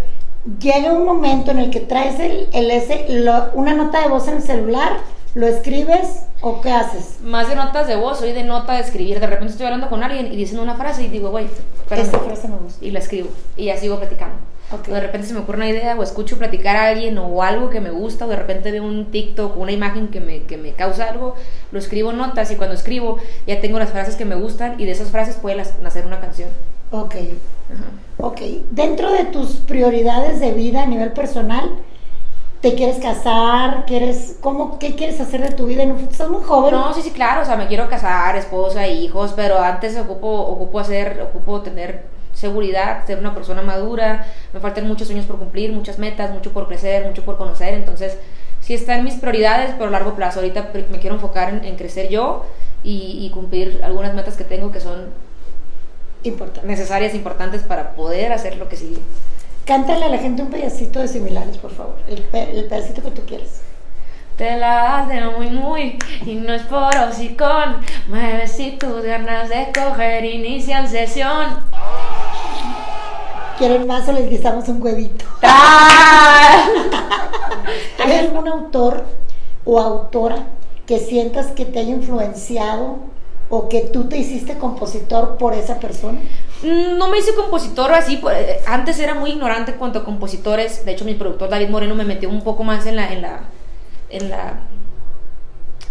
Llega 0.60 0.92
un 0.92 1.04
momento 1.04 1.50
en 1.50 1.58
el 1.58 1.70
que 1.70 1.80
traes 1.80 2.18
el, 2.20 2.48
el 2.52 2.70
ese, 2.70 3.06
lo- 3.08 3.50
una 3.54 3.74
nota 3.74 4.00
de 4.00 4.08
voz 4.08 4.28
en 4.28 4.36
el 4.36 4.42
celular, 4.42 4.98
lo 5.34 5.46
escribes 5.46 6.24
o 6.40 6.60
qué 6.60 6.70
haces. 6.72 7.18
Más 7.22 7.48
de 7.48 7.56
notas 7.56 7.86
de 7.86 7.96
voz, 7.96 8.18
soy 8.20 8.32
de 8.32 8.44
nota 8.44 8.74
de 8.74 8.80
escribir. 8.80 9.20
De 9.20 9.26
repente 9.26 9.52
estoy 9.52 9.66
hablando 9.66 9.88
con 9.90 10.02
alguien 10.02 10.32
y 10.32 10.36
dicen 10.36 10.58
una 10.58 10.74
frase 10.76 11.02
y 11.04 11.08
digo, 11.08 11.30
güey. 11.30 11.48
Esta 11.90 12.18
frase 12.18 12.48
me 12.48 12.56
gusta. 12.56 12.84
Y 12.84 12.90
la 12.92 13.00
escribo. 13.00 13.28
Y 13.56 13.66
ya 13.66 13.76
sigo 13.76 13.98
platicando. 13.98 14.36
Ok. 14.70 14.88
O 14.88 14.92
de 14.92 15.00
repente 15.00 15.26
se 15.26 15.34
me 15.34 15.40
ocurre 15.40 15.56
una 15.58 15.68
idea 15.68 15.96
o 15.98 16.02
escucho 16.02 16.38
platicar 16.38 16.76
a 16.76 16.88
alguien 16.88 17.16
o 17.18 17.42
algo 17.42 17.70
que 17.70 17.80
me 17.80 17.90
gusta 17.90 18.26
o 18.26 18.28
de 18.28 18.36
repente 18.36 18.70
veo 18.70 18.84
un 18.84 19.10
TikTok 19.10 19.56
o 19.56 19.60
una 19.60 19.72
imagen 19.72 20.08
que 20.08 20.20
me, 20.20 20.42
que 20.44 20.56
me 20.58 20.72
causa 20.72 21.08
algo, 21.08 21.34
lo 21.72 21.78
escribo 21.78 22.10
en 22.10 22.18
notas 22.18 22.50
y 22.50 22.56
cuando 22.56 22.74
escribo 22.74 23.16
ya 23.46 23.60
tengo 23.62 23.78
las 23.78 23.90
frases 23.90 24.16
que 24.16 24.26
me 24.26 24.34
gustan 24.34 24.78
y 24.78 24.84
de 24.84 24.92
esas 24.92 25.08
frases 25.10 25.36
puede 25.36 25.56
las- 25.56 25.78
nacer 25.80 26.04
una 26.06 26.20
canción. 26.20 26.50
Ok, 26.90 27.14
Ajá. 27.14 27.90
ok. 28.18 28.40
Dentro 28.70 29.12
de 29.12 29.24
tus 29.26 29.56
prioridades 29.56 30.40
de 30.40 30.52
vida 30.52 30.82
a 30.82 30.86
nivel 30.86 31.12
personal, 31.12 31.70
¿te 32.60 32.74
quieres 32.74 32.98
casar? 32.98 33.84
¿Quieres, 33.86 34.38
cómo, 34.40 34.78
¿Qué 34.78 34.94
quieres 34.96 35.20
hacer 35.20 35.42
de 35.42 35.52
tu 35.54 35.66
vida? 35.66 35.82
en 35.82 35.92
un 35.92 35.96
futuro? 35.98 36.12
Estás 36.12 36.30
muy 36.30 36.42
joven. 36.42 36.74
No, 36.74 36.92
sí, 36.94 37.02
sí, 37.02 37.10
claro, 37.10 37.42
o 37.42 37.44
sea, 37.44 37.56
me 37.56 37.66
quiero 37.68 37.88
casar, 37.88 38.36
esposa, 38.36 38.86
hijos, 38.88 39.32
pero 39.36 39.60
antes 39.60 39.96
ocupo, 39.98 40.28
ocupo 40.28 40.80
hacer, 40.80 41.20
ocupo 41.22 41.60
tener 41.62 42.04
seguridad, 42.32 43.04
ser 43.06 43.18
una 43.18 43.34
persona 43.34 43.62
madura, 43.62 44.26
me 44.52 44.60
faltan 44.60 44.86
muchos 44.86 45.08
sueños 45.08 45.26
por 45.26 45.38
cumplir, 45.38 45.72
muchas 45.72 45.98
metas, 45.98 46.30
mucho 46.32 46.52
por 46.52 46.68
crecer, 46.68 47.04
mucho 47.06 47.24
por 47.24 47.36
conocer, 47.36 47.74
entonces 47.74 48.16
sí 48.60 48.74
está 48.74 48.96
en 48.96 49.04
mis 49.04 49.14
prioridades, 49.14 49.72
pero 49.76 49.88
a 49.88 49.90
largo 49.90 50.14
plazo, 50.14 50.38
ahorita 50.40 50.70
me 50.90 50.98
quiero 51.00 51.16
enfocar 51.16 51.50
en, 51.50 51.64
en 51.64 51.76
crecer 51.76 52.08
yo 52.10 52.44
y, 52.84 53.18
y 53.26 53.30
cumplir 53.30 53.80
algunas 53.82 54.14
metas 54.14 54.36
que 54.36 54.44
tengo 54.44 54.70
que 54.70 54.80
son 54.80 55.06
Necesarias, 56.64 57.14
importantes 57.14 57.62
para 57.62 57.92
poder 57.94 58.32
hacer 58.32 58.56
lo 58.56 58.68
que 58.68 58.76
sigue. 58.76 58.98
Cántale 59.64 60.06
a 60.06 60.08
la 60.08 60.18
gente 60.18 60.42
un 60.42 60.50
pedacito 60.50 60.98
de 61.00 61.08
similares, 61.08 61.58
por 61.58 61.70
favor. 61.72 61.96
El, 62.08 62.22
pe- 62.22 62.50
el 62.58 62.64
pedacito 62.66 63.02
que 63.02 63.10
tú 63.10 63.22
quieres. 63.26 63.60
Te 64.36 64.56
la 64.56 65.04
de 65.08 65.20
muy 65.36 65.50
muy 65.50 65.98
y 66.24 66.36
no 66.36 66.54
es 66.54 66.62
por 66.62 66.96
hocicón. 66.96 67.78
Mueves 68.08 68.52
si 68.52 68.72
tus 68.72 69.02
ganas 69.02 69.48
de 69.48 69.68
coger 69.74 70.24
inician 70.24 70.88
sesión. 70.88 71.46
¿Quieren 73.58 73.86
más 73.88 74.08
o 74.08 74.12
les 74.12 74.30
guisamos 74.30 74.68
un 74.68 74.80
huevito? 74.80 75.24
¡Ah! 75.42 76.68
¿Hay 78.04 78.12
algún 78.12 78.46
autor 78.46 79.04
o 79.64 79.80
autora 79.80 80.44
que 80.86 81.00
sientas 81.00 81.48
que 81.48 81.64
te 81.64 81.80
haya 81.80 81.90
influenciado 81.90 82.98
o 83.50 83.68
que 83.68 83.80
tú 83.82 84.08
te 84.08 84.16
hiciste 84.18 84.58
compositor 84.58 85.36
por 85.38 85.54
esa 85.54 85.78
persona? 85.80 86.20
Mm, 86.62 86.98
No 86.98 87.08
me 87.08 87.18
hice 87.18 87.34
compositor 87.34 87.92
así, 87.92 88.20
eh, 88.32 88.60
antes 88.66 88.98
era 88.98 89.14
muy 89.14 89.30
ignorante 89.30 89.72
en 89.72 89.78
cuanto 89.78 90.00
a 90.00 90.04
compositores, 90.04 90.84
de 90.84 90.92
hecho 90.92 91.04
mi 91.04 91.14
productor 91.14 91.48
David 91.48 91.68
Moreno 91.68 91.94
me 91.94 92.04
metió 92.04 92.28
un 92.28 92.42
poco 92.42 92.64
más 92.64 92.86
en 92.86 92.96
la, 92.96 93.12
en 93.12 93.22
la, 93.22 93.40
en 94.10 94.30
la, 94.30 94.60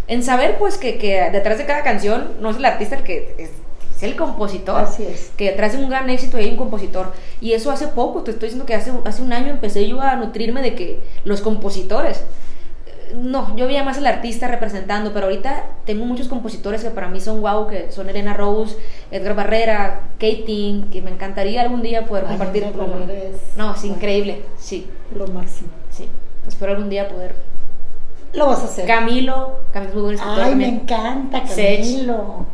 en 0.08 0.24
saber 0.24 0.58
pues 0.58 0.78
que, 0.78 0.98
que 0.98 1.30
detrás 1.32 1.58
de 1.58 1.65
cada 1.65 1.84
canción 1.84 2.34
no 2.39 2.50
es 2.50 2.58
el 2.58 2.65
artista 2.65 2.96
el 2.96 3.04
que 3.04 3.36
es, 3.38 3.50
es 3.96 4.04
el 4.04 4.15
compositor. 4.15 4.82
Así 4.82 5.04
es. 5.04 5.32
que 5.36 5.46
detrás 5.52 5.74
de 5.74 5.84
un 5.84 5.89
gran 5.89 6.10
éxito 6.10 6.38
hay 6.38 6.50
un 6.52 6.58
compositor. 6.58 7.12
Y 7.41 7.54
eso 7.54 7.72
hace 7.72 7.88
poco, 7.88 8.22
te 8.24 8.32
estoy 8.32 8.48
diciendo 8.50 8.65
que 8.65 8.76
hace, 8.76 8.91
hace 9.06 9.22
un 9.22 9.34
año 9.34 9.50
empecé 9.50 9.88
yo 9.88 10.00
a 10.02 10.15
nutrirme 10.15 10.62
de 10.62 10.76
que 10.76 11.00
los 11.26 11.41
compositores. 11.41 12.24
No, 13.15 13.56
yo 13.56 13.67
veía 13.67 13.84
más 13.84 13.98
al 13.98 14.08
artista 14.08 14.48
representando, 14.48 15.13
pero 15.13 15.28
ahorita 15.28 15.63
tengo 15.86 16.06
muchos 16.06 16.28
compositores 16.28 16.84
que 16.84 16.89
para 16.89 17.08
mí 17.08 17.20
son 17.22 17.41
wow, 17.41 17.67
que 17.67 17.91
son 17.91 18.10
Elena 18.10 18.34
Rose, 18.34 18.76
Edgar 19.12 19.36
Barrera, 19.36 20.02
Katie, 20.20 20.84
que 20.91 21.02
me 21.02 21.12
encantaría 21.12 21.62
algún 21.62 21.82
día 21.82 22.06
poder 22.06 22.26
Ay, 22.28 22.30
compartir. 22.38 22.63
Con- 22.74 23.08
No, 23.56 23.76
es 23.76 23.84
increíble, 23.86 24.43
sí, 24.58 24.88
Lo 25.15 25.28
máximo. 25.28 25.70
sí. 25.89 26.08
Espero 26.48 26.74
algún 26.74 26.89
día 26.89 27.08
poder. 27.10 27.36
Lo 28.34 28.48
vas 28.48 28.60
a 28.62 28.65
hacer. 28.65 28.86
Camilo, 28.86 29.58
Camilo 29.72 29.89
es 29.89 29.93
muy 29.96 30.04
buen 30.04 30.15
escritor 30.15 30.43
Ay, 30.43 30.56
me 30.56 30.67
encanta, 30.67 31.48
Sech. 31.48 31.80
Camilo. 31.80 32.46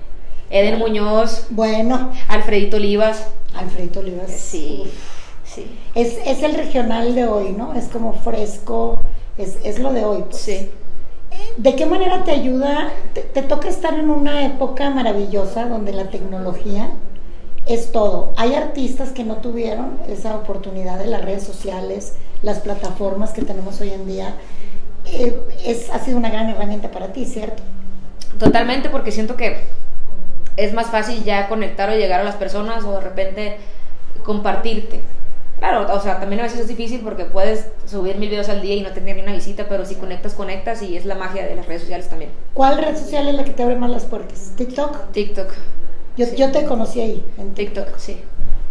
Eden 0.49 0.77
Muñoz, 0.79 1.47
Bueno, 1.49 2.11
Alfredito 2.27 2.77
Olivas. 2.77 3.27
Alfredito 3.55 3.99
Olivas. 4.01 4.29
Sí, 4.31 4.83
Uf. 4.85 4.89
sí. 5.43 5.65
Es, 5.95 6.17
es 6.25 6.43
el 6.43 6.53
regional 6.55 7.15
de 7.15 7.25
hoy, 7.27 7.53
¿no? 7.57 7.73
Es 7.73 7.85
como 7.85 8.13
fresco, 8.13 8.99
es, 9.37 9.57
es 9.63 9.79
lo 9.79 9.93
de 9.93 10.05
hoy. 10.05 10.23
Pues. 10.29 10.41
Sí. 10.41 10.71
¿De 11.57 11.75
qué 11.75 11.85
manera 11.85 12.23
te 12.23 12.31
ayuda? 12.31 12.91
Te, 13.13 13.21
te 13.21 13.41
toca 13.41 13.67
estar 13.67 13.93
en 13.95 14.09
una 14.09 14.45
época 14.45 14.89
maravillosa 14.89 15.65
donde 15.65 15.93
la 15.93 16.09
tecnología 16.09 16.91
es 17.65 17.91
todo. 17.91 18.33
Hay 18.35 18.53
artistas 18.55 19.11
que 19.11 19.23
no 19.23 19.37
tuvieron 19.37 19.99
esa 20.07 20.35
oportunidad 20.35 20.99
de 20.99 21.07
las 21.07 21.23
redes 21.23 21.43
sociales, 21.43 22.13
las 22.41 22.59
plataformas 22.59 23.31
que 23.31 23.41
tenemos 23.41 23.79
hoy 23.81 23.91
en 23.91 24.05
día. 24.05 24.35
Eh, 25.05 25.39
es, 25.65 25.89
ha 25.89 25.99
sido 25.99 26.17
una 26.17 26.29
gran 26.29 26.49
herramienta 26.49 26.91
para 26.91 27.13
ti, 27.13 27.25
¿cierto? 27.25 27.63
Totalmente, 28.37 28.89
porque 28.89 29.11
siento 29.11 29.35
que 29.35 29.61
es 30.57 30.73
más 30.73 30.87
fácil 30.87 31.23
ya 31.23 31.47
conectar 31.47 31.89
o 31.89 31.93
llegar 31.93 32.21
a 32.21 32.23
las 32.23 32.35
personas 32.35 32.83
o 32.83 32.91
de 32.91 33.01
repente 33.01 33.57
compartirte. 34.23 35.01
Claro, 35.63 35.87
o 35.95 35.99
sea, 36.01 36.19
también 36.19 36.41
a 36.41 36.43
veces 36.43 36.59
es 36.59 36.67
difícil 36.67 36.99
porque 36.99 37.23
puedes 37.23 37.67
subir 37.85 38.17
mil 38.17 38.27
videos 38.29 38.49
al 38.49 38.61
día 38.61 38.75
y 38.75 38.81
no 38.81 38.91
tener 38.91 39.15
ni 39.15 39.21
una 39.21 39.31
visita, 39.31 39.65
pero 39.69 39.85
si 39.85 39.95
conectas, 39.95 40.33
conectas 40.33 40.81
y 40.81 40.97
es 40.97 41.05
la 41.05 41.15
magia 41.15 41.45
de 41.45 41.55
las 41.55 41.65
redes 41.67 41.83
sociales 41.83 42.09
también. 42.09 42.31
¿Cuál 42.53 42.79
red 42.79 42.97
social 42.97 43.29
es 43.29 43.33
la 43.35 43.45
que 43.45 43.51
te 43.51 43.63
abre 43.63 43.77
más 43.77 43.89
las 43.89 44.03
puertas? 44.03 44.51
¿TikTok? 44.57 45.11
TikTok. 45.13 45.47
Yo, 46.17 46.25
Sí. 46.25 46.35
yo 46.35 46.51
te 46.51 46.65
conocí 46.65 46.99
ahí, 46.99 47.25
en 47.37 47.53
TikTok. 47.53 47.85
TikTok, 47.85 47.97
sí. 47.97 48.17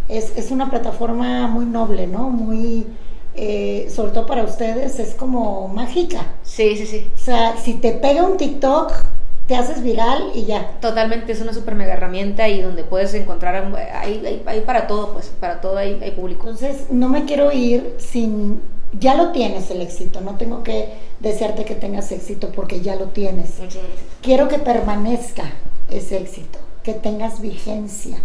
Es, 0.07 0.37
es 0.37 0.51
una 0.51 0.69
plataforma 0.69 1.47
muy 1.47 1.65
noble, 1.65 2.05
¿no? 2.05 2.29
Muy, 2.29 2.85
eh, 3.33 3.87
sobre 3.89 4.11
todo 4.11 4.27
para 4.27 4.43
ustedes, 4.43 4.99
es 4.99 5.15
como 5.15 5.67
mágica. 5.69 6.35
Sí, 6.43 6.77
sí, 6.77 6.85
sí. 6.85 7.09
O 7.15 7.17
sea, 7.17 7.57
si 7.57 7.73
te 7.73 7.93
pega 7.93 8.21
un 8.21 8.37
TikTok, 8.37 8.93
te 9.47 9.55
haces 9.55 9.83
viral 9.83 10.31
y 10.33 10.45
ya. 10.45 10.77
Totalmente, 10.79 11.31
es 11.31 11.41
una 11.41 11.53
super 11.53 11.75
mega 11.75 11.93
herramienta 11.93 12.47
y 12.47 12.61
donde 12.61 12.83
puedes 12.83 13.13
encontrar, 13.13 13.73
hay, 13.93 14.25
hay, 14.25 14.43
hay 14.45 14.61
para 14.61 14.87
todo, 14.87 15.13
pues, 15.13 15.31
para 15.39 15.61
todo 15.61 15.77
hay, 15.77 15.99
hay 16.01 16.11
público. 16.11 16.49
Entonces, 16.49 16.89
no 16.89 17.09
me 17.09 17.25
quiero 17.25 17.51
ir 17.51 17.95
sin... 17.97 18.61
Ya 18.99 19.15
lo 19.15 19.31
tienes 19.31 19.71
el 19.71 19.81
éxito, 19.81 20.21
no 20.21 20.35
tengo 20.35 20.61
que 20.61 20.93
desearte 21.19 21.65
que 21.65 21.73
tengas 21.73 22.11
éxito 22.11 22.51
porque 22.51 22.81
ya 22.81 22.95
lo 22.95 23.05
tienes. 23.05 23.59
Muchas 23.59 23.81
gracias. 23.81 24.05
Quiero 24.21 24.47
que 24.47 24.59
permanezca 24.59 25.45
ese 25.89 26.17
éxito, 26.17 26.59
que 26.83 26.93
tengas 26.93 27.41
vigencia, 27.41 28.17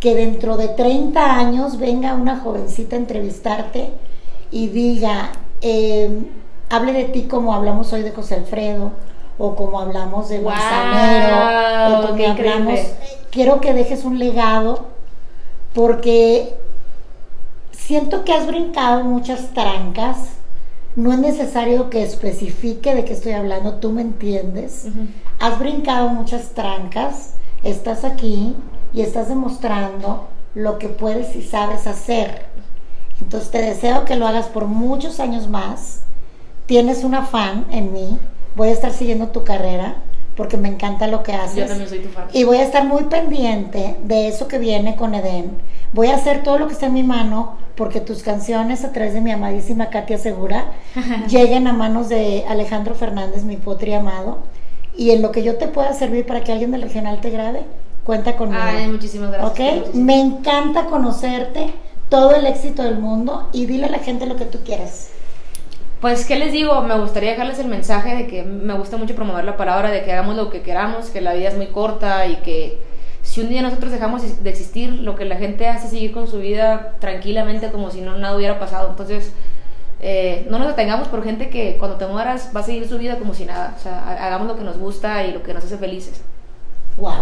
que 0.00 0.14
dentro 0.14 0.56
de 0.56 0.68
30 0.68 1.36
años 1.36 1.78
venga 1.78 2.14
una 2.14 2.40
jovencita 2.40 2.96
a 2.96 2.98
entrevistarte 2.98 3.90
y 4.50 4.68
diga, 4.68 5.32
eh, 5.60 6.22
hable 6.70 6.94
de 6.94 7.04
ti 7.04 7.24
como 7.24 7.52
hablamos 7.52 7.92
hoy 7.92 8.02
de 8.02 8.12
José 8.12 8.36
Alfredo, 8.36 8.92
o 9.38 9.54
como 9.54 9.80
hablamos 9.80 10.28
de 10.28 10.40
Manzanero, 10.40 11.98
o 11.98 12.06
como 12.06 12.18
increíble. 12.18 12.50
hablamos... 12.50 12.80
Quiero 13.30 13.60
que 13.60 13.72
dejes 13.72 14.04
un 14.04 14.18
legado 14.18 14.86
porque 15.72 16.54
siento 17.70 18.24
que 18.24 18.32
has 18.32 18.46
brincado 18.46 19.04
muchas 19.04 19.52
trancas. 19.54 20.16
No 20.96 21.12
es 21.12 21.20
necesario 21.20 21.88
que 21.90 22.02
especifique 22.02 22.94
de 22.94 23.04
qué 23.04 23.12
estoy 23.12 23.32
hablando, 23.32 23.74
tú 23.74 23.90
me 23.90 24.02
entiendes. 24.02 24.88
Has 25.38 25.58
brincado 25.58 26.08
muchas 26.08 26.50
trancas, 26.50 27.34
estás 27.62 28.04
aquí 28.04 28.56
y 28.92 29.02
estás 29.02 29.28
demostrando 29.28 30.26
lo 30.54 30.78
que 30.78 30.88
puedes 30.88 31.36
y 31.36 31.42
sabes 31.42 31.86
hacer. 31.86 32.46
Entonces 33.20 33.50
te 33.50 33.62
deseo 33.62 34.04
que 34.04 34.16
lo 34.16 34.26
hagas 34.26 34.46
por 34.46 34.66
muchos 34.66 35.20
años 35.20 35.48
más. 35.48 36.00
Tienes 36.66 37.04
un 37.04 37.14
afán 37.14 37.66
en 37.70 37.92
mí. 37.92 38.18
Voy 38.56 38.68
a 38.68 38.72
estar 38.72 38.92
siguiendo 38.92 39.28
tu 39.28 39.44
carrera 39.44 39.96
porque 40.36 40.56
me 40.56 40.68
encanta 40.68 41.06
lo 41.06 41.22
que 41.22 41.32
haces. 41.32 41.56
Yo 41.56 41.66
también 41.66 41.88
soy 41.88 41.98
tu 42.00 42.08
fan. 42.08 42.28
Y 42.32 42.44
voy 42.44 42.58
a 42.58 42.62
estar 42.62 42.84
muy 42.84 43.04
pendiente 43.04 43.96
de 44.04 44.28
eso 44.28 44.48
que 44.48 44.58
viene 44.58 44.96
con 44.96 45.14
Eden. 45.14 45.50
Voy 45.92 46.08
a 46.08 46.14
hacer 46.16 46.42
todo 46.42 46.58
lo 46.58 46.66
que 46.66 46.72
esté 46.74 46.86
en 46.86 46.94
mi 46.94 47.02
mano 47.02 47.56
porque 47.74 48.00
tus 48.00 48.22
canciones 48.22 48.84
a 48.84 48.92
través 48.92 49.12
de 49.14 49.20
mi 49.20 49.30
amadísima 49.32 49.90
Katia 49.90 50.18
Segura 50.18 50.66
lleguen 51.28 51.66
a 51.66 51.72
manos 51.72 52.08
de 52.08 52.44
Alejandro 52.48 52.94
Fernández, 52.94 53.44
mi 53.44 53.56
potri 53.56 53.92
amado. 53.94 54.38
Y 54.96 55.10
en 55.10 55.22
lo 55.22 55.30
que 55.32 55.42
yo 55.42 55.56
te 55.56 55.66
pueda 55.68 55.92
servir 55.94 56.26
para 56.26 56.42
que 56.42 56.52
alguien 56.52 56.70
del 56.72 56.82
regional 56.82 57.20
te 57.20 57.30
grabe, 57.30 57.62
cuenta 58.04 58.36
conmigo. 58.36 58.60
Ay, 58.62 58.88
muchísimas 58.88 59.30
gracias. 59.30 59.50
¿Ok? 59.52 59.58
Muchísimas- 59.78 59.94
Me 59.94 60.20
encanta 60.20 60.86
conocerte, 60.86 61.72
todo 62.08 62.34
el 62.34 62.46
éxito 62.46 62.82
del 62.82 62.98
mundo 62.98 63.48
y 63.52 63.66
dile 63.66 63.86
a 63.86 63.90
la 63.90 63.98
gente 64.00 64.26
lo 64.26 64.36
que 64.36 64.44
tú 64.44 64.58
quieras. 64.64 65.10
Pues, 66.00 66.24
¿qué 66.24 66.36
les 66.36 66.52
digo? 66.52 66.80
Me 66.82 66.98
gustaría 66.98 67.30
dejarles 67.32 67.58
el 67.58 67.68
mensaje 67.68 68.14
de 68.16 68.26
que 68.26 68.42
me 68.42 68.72
gusta 68.74 68.96
mucho 68.96 69.14
promover 69.14 69.44
la 69.44 69.56
palabra, 69.58 69.90
de 69.90 70.02
que 70.02 70.12
hagamos 70.12 70.34
lo 70.36 70.48
que 70.48 70.62
queramos, 70.62 71.10
que 71.10 71.20
la 71.20 71.34
vida 71.34 71.48
es 71.48 71.56
muy 71.56 71.66
corta 71.66 72.26
y 72.26 72.36
que 72.36 72.78
si 73.22 73.42
un 73.42 73.50
día 73.50 73.60
nosotros 73.60 73.92
dejamos 73.92 74.42
de 74.42 74.48
existir, 74.50 74.90
lo 74.90 75.14
que 75.14 75.26
la 75.26 75.36
gente 75.36 75.68
hace 75.68 75.84
es 75.86 75.90
seguir 75.90 76.12
con 76.12 76.26
su 76.26 76.38
vida 76.38 76.96
tranquilamente 77.00 77.70
como 77.70 77.90
si 77.90 78.00
no 78.00 78.16
nada 78.16 78.34
hubiera 78.34 78.58
pasado. 78.58 78.88
Entonces, 78.88 79.32
eh, 80.00 80.46
no 80.50 80.58
nos 80.58 80.68
detengamos 80.68 81.08
por 81.08 81.22
gente 81.22 81.50
que 81.50 81.76
cuando 81.78 81.98
te 81.98 82.06
mueras 82.06 82.50
va 82.56 82.60
a 82.60 82.62
seguir 82.62 82.88
su 82.88 82.96
vida 82.96 83.18
como 83.18 83.34
si 83.34 83.44
nada. 83.44 83.74
O 83.78 83.82
sea, 83.82 83.98
ha- 84.02 84.26
hagamos 84.26 84.48
lo 84.48 84.56
que 84.56 84.64
nos 84.64 84.78
gusta 84.78 85.22
y 85.26 85.32
lo 85.32 85.42
que 85.42 85.52
nos 85.52 85.64
hace 85.64 85.76
felices. 85.76 86.22
Wow. 86.96 87.12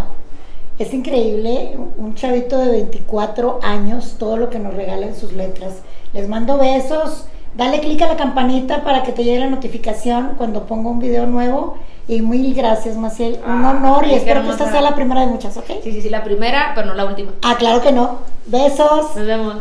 Es 0.79 0.95
increíble, 0.95 1.77
un 1.97 2.15
chavito 2.15 2.57
de 2.61 2.71
24 2.71 3.59
años, 3.65 4.15
todo 4.21 4.37
lo 4.37 4.49
que 4.49 4.61
nos 4.61 4.75
regala 4.75 5.07
en 5.07 5.17
sus 5.17 5.33
letras. 5.33 5.79
Les 6.13 6.29
mando 6.29 6.57
besos. 6.59 7.25
Dale 7.59 7.81
click 7.81 8.01
a 8.03 8.07
la 8.07 8.17
campanita 8.17 8.85
para 8.85 9.03
que 9.03 9.11
te 9.11 9.25
llegue 9.25 9.41
la 9.41 9.49
notificación 9.51 10.35
cuando 10.39 10.65
ponga 10.67 10.91
un 10.91 11.01
video 11.01 11.27
nuevo. 11.27 11.77
Y 12.07 12.23
mil 12.23 12.55
gracias, 12.55 12.97
Maciel. 12.97 13.41
Un 13.45 13.65
Ah, 13.65 13.71
honor 13.73 14.07
y 14.07 14.15
espero 14.15 14.45
que 14.45 14.51
esta 14.51 14.71
sea 14.71 14.81
la 14.81 14.95
primera 14.95 15.23
de 15.23 15.27
muchas, 15.27 15.57
¿ok? 15.57 15.65
Sí, 15.83 15.91
sí, 15.91 16.01
sí, 16.01 16.09
la 16.09 16.23
primera, 16.23 16.71
pero 16.77 16.87
no 16.87 16.95
la 16.95 17.05
última. 17.05 17.33
Ah, 17.43 17.57
claro 17.59 17.83
que 17.83 17.91
no. 17.91 18.19
Besos. 18.47 19.17
Nos 19.17 19.27
vemos. 19.27 19.57